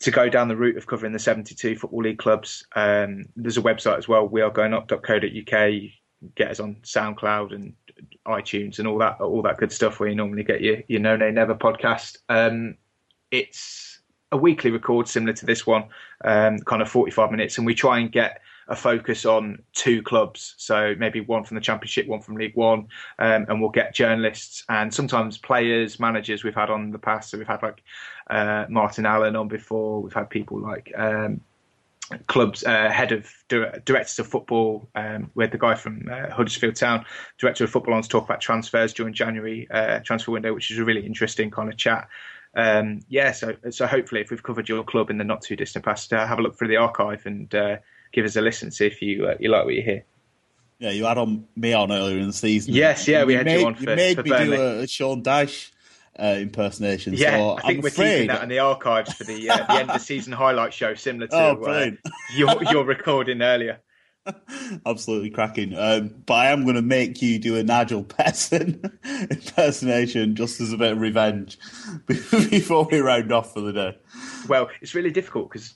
[0.00, 2.66] to go down the route of covering the 72 football league clubs.
[2.74, 5.90] Um, there's a website as well, wearegoingup.co.uk.
[6.34, 7.74] Get us on SoundCloud and
[8.26, 11.16] iTunes and all that all that good stuff where you normally get your your No
[11.16, 12.16] Nay Never podcast.
[12.30, 12.76] Um,
[13.30, 14.00] it's
[14.30, 15.84] a weekly record similar to this one,
[16.24, 18.40] um, kind of 45 minutes, and we try and get
[18.72, 20.54] a focus on two clubs.
[20.56, 24.64] So maybe one from the Championship, one from League One, um, and we'll get journalists
[24.70, 27.30] and sometimes players, managers we've had on the past.
[27.30, 27.82] So we've had like
[28.30, 30.00] uh, Martin Allen on before.
[30.00, 31.42] We've had people like um,
[32.28, 34.88] club's uh, head of directors of football.
[34.94, 37.04] Um, we had the guy from uh, Huddersfield Town,
[37.36, 40.78] director of football, on to talk about transfers during January uh, transfer window, which is
[40.78, 42.08] a really interesting kind of chat.
[42.54, 45.84] Um, yeah, so so hopefully, if we've covered your club in the not too distant
[45.84, 47.76] past, uh, have a look through the archive and uh,
[48.12, 50.04] give us a listen, to see if you uh, you like what you hear.
[50.78, 52.74] Yeah, you had on me on earlier in the season.
[52.74, 54.56] Yes, yeah, we had made, you on for, you made for me Burnley.
[54.56, 55.70] do a, a Sean Dyche
[56.18, 57.14] uh, impersonation.
[57.14, 58.12] Yeah, so I think I'm we're afraid...
[58.12, 60.94] keeping that in the archives for the, uh, the end of the season highlight show,
[60.94, 61.90] similar to Oh, uh,
[62.34, 63.80] your your recording earlier.
[64.86, 65.76] Absolutely cracking.
[65.76, 68.98] Um, but I am going to make you do a Nigel Pearson
[69.30, 71.58] impersonation just as a bit of revenge
[72.06, 73.98] before we round off for the day.
[74.48, 75.74] Well, it's really difficult because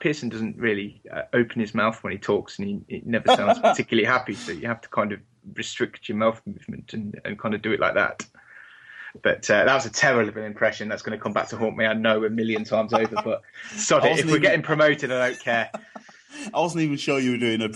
[0.00, 3.58] Pearson doesn't really uh, open his mouth when he talks, and he, he never sounds
[3.58, 4.34] particularly happy.
[4.34, 5.20] So you have to kind of
[5.54, 8.24] restrict your mouth movement and, and kind of do it like that.
[9.22, 10.88] But uh, that was a terrible impression.
[10.88, 11.86] That's going to come back to haunt me.
[11.86, 13.16] I know a million times over.
[13.24, 13.42] But
[13.74, 14.18] sod it.
[14.18, 15.70] If we're even- getting promoted, I don't care.
[16.54, 17.70] I wasn't even sure you were doing a,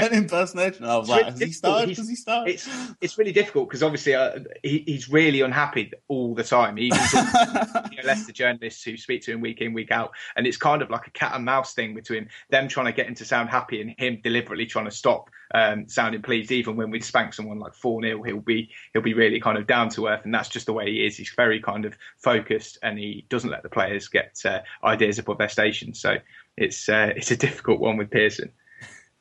[0.00, 0.84] an impersonation.
[0.84, 1.88] I was like, has he started?
[1.88, 2.54] He's- Has he started?
[2.54, 2.68] It's
[3.00, 6.76] it's really difficult because obviously uh, he, he's really unhappy all the time.
[6.76, 10.12] He even to you know, Leicester journalists who speak to him week in week out,
[10.36, 13.06] and it's kind of like a cat and mouse thing between them trying to get
[13.06, 16.50] him to sound happy and him deliberately trying to stop um, sounding pleased.
[16.50, 19.66] Even when we spank someone like four 0 he'll be he'll be really kind of
[19.66, 21.16] down to earth, and that's just the way he is.
[21.16, 25.38] He's very kind of focused, and he doesn't let the players get uh, ideas above
[25.38, 25.94] their station.
[25.94, 26.16] So
[26.56, 28.52] it's uh, it's a difficult one with Pearson.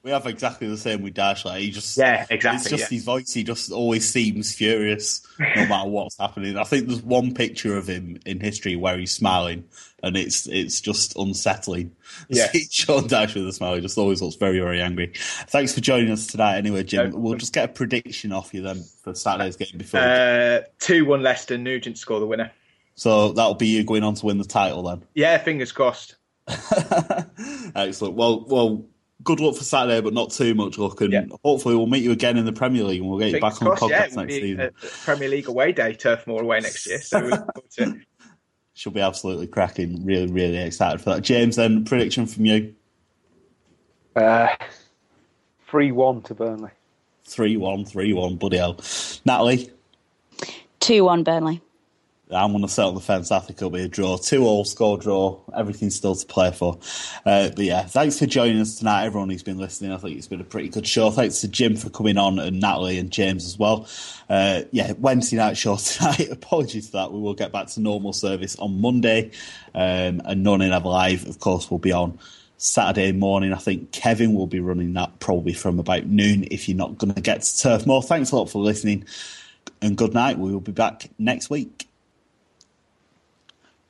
[0.04, 1.46] We have exactly the same with Dyche.
[1.46, 2.96] Like he just, Yeah, exactly, It's just yeah.
[2.98, 3.34] his voice.
[3.34, 6.58] He just always seems furious, no matter what's happening.
[6.58, 9.66] I think there's one picture of him in history where he's smiling,
[10.02, 11.96] and it's it's just unsettling.
[12.30, 12.48] Yeah.
[12.70, 13.76] Sean Dyche with a smile.
[13.76, 15.14] He just always looks very very angry.
[15.16, 16.58] Thanks for joining us tonight.
[16.58, 20.02] Anyway, Jim, No we'll just get a prediction off you then for Saturday's game before.
[20.02, 21.58] Uh, Two one Leicester.
[21.58, 22.52] Nugent score the winner.
[22.96, 25.04] so that'll be you going on to win the title then.
[25.14, 26.16] Yeah, fingers crossed.
[27.76, 28.16] Excellent.
[28.16, 28.86] Well, well.
[29.24, 31.00] Good luck for Saturday, but not too much luck.
[31.02, 31.26] And Yeah.
[31.44, 33.62] hopefully, we'll meet you again in the Premier League, and we'll get you Fingers back
[33.62, 34.72] on the crossed, yeah, podcast it will next season.
[35.04, 37.00] Premier League away day, Turf Moor away next year.
[37.02, 38.08] So we look forward to it.
[38.74, 40.04] Should be absolutely cracking.
[40.06, 41.22] Really, really excited for that.
[41.22, 42.74] James, then prediction from you:
[44.16, 44.48] Uh,
[45.70, 46.72] Three one to Burnley.
[47.26, 48.36] three one, three one.
[48.38, 48.78] Bloody hell,
[49.26, 49.70] Natalie.
[50.80, 51.62] 2 1 Burnley.
[52.34, 53.32] I'm going to set on the fence.
[53.32, 54.18] I think it'll be a draw.
[54.18, 55.40] Two all score draw.
[55.56, 56.80] Everything's still to play for.
[57.26, 59.92] Uh, but yeah, thanks for joining us tonight, everyone who's been listening.
[59.92, 61.12] I think it's been a pretty good show.
[61.12, 63.88] Thanks to Jim for coming on and Natalie and James as well.
[64.30, 66.30] Uh, yeah, Wednesday night show tonight.
[66.32, 67.12] Apologies for that.
[67.12, 69.32] We will get back to normal service on Monday.
[69.74, 72.20] Um, and None in Live, of course, will be on
[72.58, 73.54] Saturday morning.
[73.54, 77.14] I think Kevin will be running that probably from about noon if you're not going
[77.14, 78.04] to get to Turf Moor.
[78.04, 79.06] Thanks a lot for listening
[79.82, 80.38] and good night.
[80.38, 81.88] We will be back next week.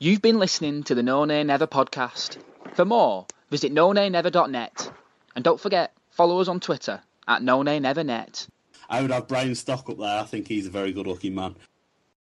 [0.04, 2.40] You've been listening to the No Nay Never podcast.
[2.74, 4.92] For more, visit nonaynever.net.
[5.36, 8.48] And don't forget, follow us on Twitter at nonaynevernet.
[8.90, 10.20] I would have Brian Stock up there.
[10.22, 11.56] I think he's a very good looking man.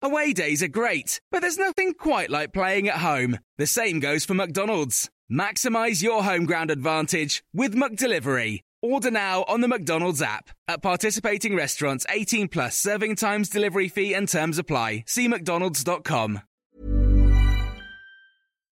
[0.01, 3.39] Away days are great, but there's nothing quite like playing at home.
[3.57, 5.09] The same goes for McDonald's.
[5.31, 8.59] Maximize your home ground advantage with McDelivery.
[8.81, 10.49] Order now on the McDonald's app.
[10.67, 15.05] At participating restaurants, 18 plus serving times, delivery fee and terms apply.
[15.07, 16.41] See McDonald's.com.